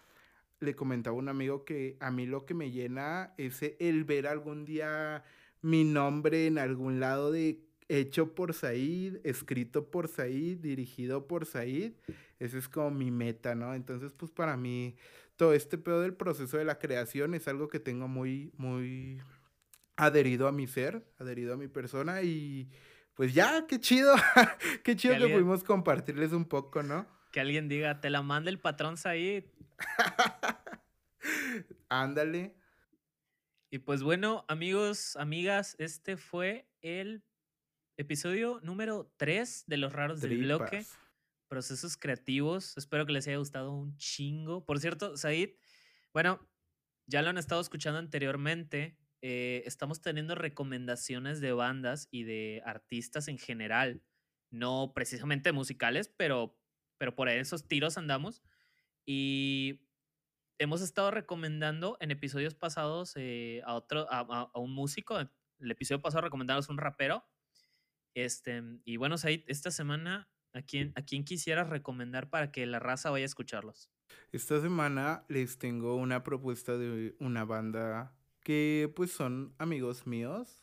[0.60, 4.64] le comentaba un amigo que a mí lo que me llena es el ver algún
[4.64, 5.24] día
[5.64, 11.94] mi nombre en algún lado de hecho por Said, escrito por Said, dirigido por Said.
[12.40, 13.74] Ese es como mi meta, ¿no?
[13.74, 14.96] Entonces, pues para mí
[15.36, 19.22] todo este pedo del proceso de la creación es algo que tengo muy, muy
[19.96, 22.70] adherido a mi ser, adherido a mi persona y
[23.14, 24.16] pues ya, qué chido,
[24.84, 27.08] qué chido que, pudimos compartirles un poco, ¿no?
[27.32, 29.46] Que alguien diga, te la manda el patrón Said.
[31.90, 32.56] Ándale.
[33.70, 37.24] Y pues bueno, amigos, amigas, este fue el
[37.98, 40.86] episodio número 3 de Los Raros del Bloque
[41.54, 42.76] procesos creativos.
[42.78, 44.66] Espero que les haya gustado un chingo.
[44.66, 45.52] Por cierto, Said,
[46.12, 46.50] bueno,
[47.06, 48.98] ya lo han estado escuchando anteriormente.
[49.22, 54.02] Eh, estamos teniendo recomendaciones de bandas y de artistas en general.
[54.50, 56.60] No precisamente musicales, pero,
[56.98, 58.42] pero por esos tiros andamos.
[59.06, 59.88] Y
[60.58, 65.20] hemos estado recomendando en episodios pasados eh, a otro, a, un músico.
[65.20, 67.24] El episodio pasado recomendamos un rapero.
[68.16, 72.80] Este, y bueno, Said, esta semana ¿A quién, ¿A quién quisieras recomendar para que la
[72.80, 73.90] raza vaya a escucharlos?
[74.32, 80.60] Esta semana les tengo una propuesta de una banda que pues son amigos míos.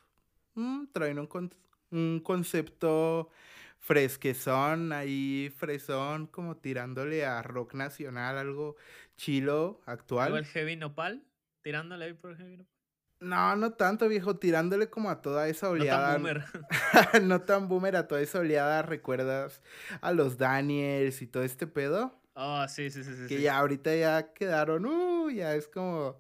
[0.55, 1.51] Mm, traen un,
[1.91, 3.31] un concepto
[3.79, 8.77] fresquezón ahí, fresón, como tirándole a rock nacional, algo
[9.17, 10.37] chilo, actual.
[10.37, 11.25] el heavy nopal?
[11.63, 12.80] Tirándole ahí por el heavy nopal.
[13.21, 16.19] No, no tanto, viejo, tirándole como a toda esa oleada.
[16.19, 16.45] No tan boomer.
[17.23, 19.63] no tan boomer a toda esa oleada, ¿recuerdas
[20.01, 22.19] a los Daniels y todo este pedo?
[22.35, 23.27] Ah, sí, sí, sí, sí.
[23.27, 26.19] Que ya ahorita ya quedaron, uh, ya es como...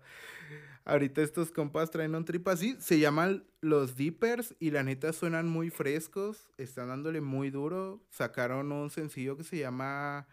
[0.84, 5.46] Ahorita estos compas traen un trip así, se llaman los Deepers y la neta suenan
[5.46, 8.02] muy frescos, están dándole muy duro.
[8.10, 10.26] Sacaron un sencillo que se llama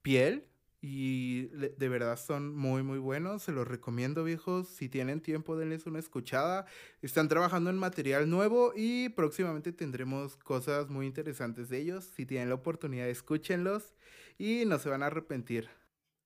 [0.00, 0.46] Piel,
[0.82, 3.42] Y de verdad son muy, muy buenos.
[3.42, 4.68] Se los recomiendo, viejos.
[4.68, 6.64] Si tienen tiempo, denles una escuchada.
[7.02, 12.04] Están trabajando en material nuevo y próximamente tendremos cosas muy interesantes de ellos.
[12.04, 13.94] Si tienen la oportunidad, escúchenlos
[14.38, 15.68] y no se van a arrepentir.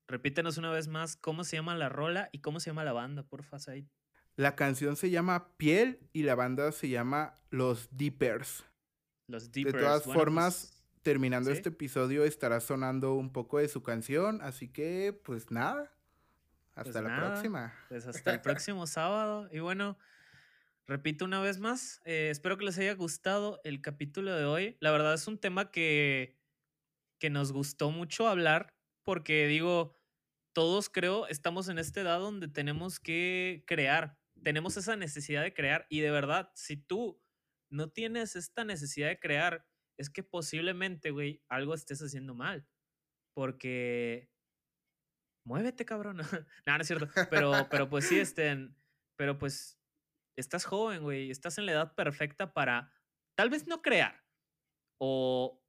[0.07, 3.24] Repítenos una vez más cómo se llama la rola y cómo se llama la banda,
[3.24, 3.86] porfa, Said.
[4.36, 8.64] La canción se llama Piel y la banda se llama Los Deepers.
[9.28, 9.74] Los Deepers.
[9.76, 14.68] De todas formas, pues, terminando este episodio estará sonando un poco de su canción, así
[14.68, 15.92] que pues nada.
[16.74, 17.74] Hasta pues la próxima.
[17.88, 19.48] Pues hasta el próximo sábado.
[19.52, 19.98] Y bueno,
[20.86, 24.76] repito una vez más, eh, espero que les haya gustado el capítulo de hoy.
[24.80, 26.40] La verdad es un tema que,
[27.18, 28.74] que nos gustó mucho hablar
[29.05, 30.00] porque digo,
[30.55, 35.86] todos creo estamos en esta edad donde tenemos que crear, tenemos esa necesidad de crear
[35.90, 37.20] y de verdad, si tú
[37.68, 39.66] no tienes esta necesidad de crear,
[39.99, 42.66] es que posiblemente, güey, algo estés haciendo mal.
[43.34, 44.30] Porque
[45.47, 46.16] muévete, cabrón.
[46.66, 47.09] no, no es cierto.
[47.30, 48.76] Pero, pero pues sí, estén.
[49.16, 49.78] Pero pues
[50.36, 51.30] estás joven, güey.
[51.30, 52.92] Estás en la edad perfecta para
[53.36, 54.24] tal vez no crear.
[55.01, 55.62] O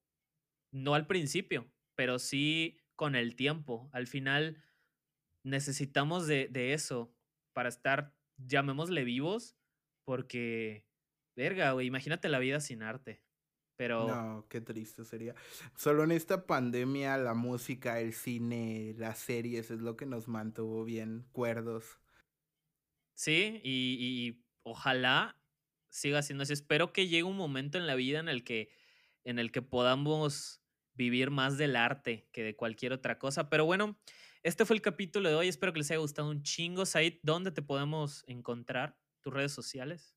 [0.73, 3.89] no al principio, pero sí con el tiempo.
[3.93, 4.63] Al final
[5.43, 7.15] necesitamos de, de eso
[7.53, 9.57] para estar, llamémosle vivos,
[10.05, 10.88] porque,
[11.38, 13.24] verga, güey, imagínate la vida sin arte.
[13.78, 14.07] Pero...
[14.07, 15.36] No, qué triste sería.
[15.76, 20.86] Solo en esta pandemia la música, el cine, las series es lo que nos mantuvo
[20.86, 21.99] bien cuerdos.
[23.15, 25.38] Sí, y, y ojalá
[25.89, 26.53] siga siendo así.
[26.53, 28.69] Espero que llegue un momento en la vida en el que,
[29.23, 30.61] en el que podamos
[30.93, 33.49] vivir más del arte que de cualquier otra cosa.
[33.49, 33.97] Pero bueno,
[34.43, 35.47] este fue el capítulo de hoy.
[35.47, 36.86] Espero que les haya gustado un chingo.
[36.86, 38.97] Said, ¿dónde te podemos encontrar?
[39.21, 40.15] ¿Tus redes sociales?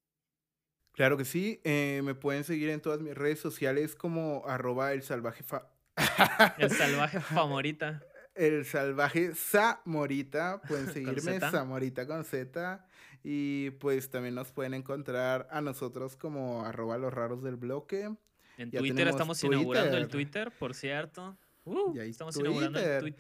[0.99, 1.61] Claro que sí.
[1.63, 5.71] Eh, me pueden seguir en todas mis redes sociales como arroba el salvaje fa...
[6.59, 8.03] el salvaje favorita.
[8.35, 10.61] El salvaje Zamorita.
[10.67, 12.85] Pueden seguirme, Zamorita con Z.
[13.23, 18.13] Y pues también nos pueden encontrar a nosotros como arroba los raros del bloque.
[18.57, 21.39] En Twitter estamos inaugurando el Twitter, por cierto.
[21.65, 23.15] Uh, estamos inaugurando el,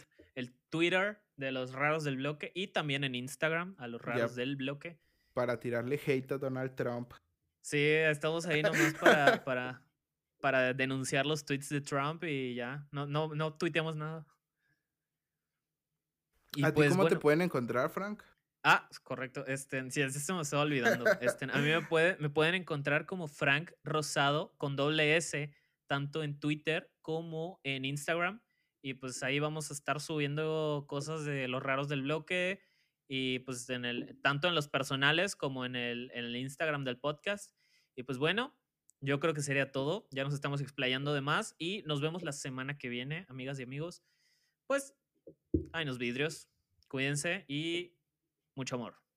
[0.68, 4.99] Twitter de los raros del bloque y también en Instagram a los raros del bloque.
[5.33, 7.12] Para tirarle hate a Donald Trump.
[7.61, 9.82] Sí, estamos ahí nomás para, para,
[10.40, 12.86] para denunciar los tweets de Trump y ya.
[12.90, 14.26] No, no, no tuiteamos nada.
[16.62, 18.22] ¿A ti pues, cómo te pueden encontrar, Frank?
[18.64, 19.46] Ah, correcto.
[19.46, 21.04] Este, sí, se me estaba olvidando.
[21.20, 25.52] Este, a mí me, puede, me pueden encontrar como Frank Rosado con doble S,
[25.86, 28.40] tanto en Twitter como en Instagram.
[28.82, 32.61] Y pues ahí vamos a estar subiendo cosas de los raros del bloque,
[33.09, 36.98] y pues en el, tanto en los personales como en el, en el Instagram del
[36.98, 37.54] podcast.
[37.96, 38.54] Y pues bueno,
[39.00, 40.06] yo creo que sería todo.
[40.11, 43.62] Ya nos estamos explayando de más y nos vemos la semana que viene, amigas y
[43.62, 44.02] amigos.
[44.66, 44.94] Pues,
[45.72, 46.48] hay unos vidrios,
[46.88, 47.96] cuídense y
[48.54, 49.07] mucho amor.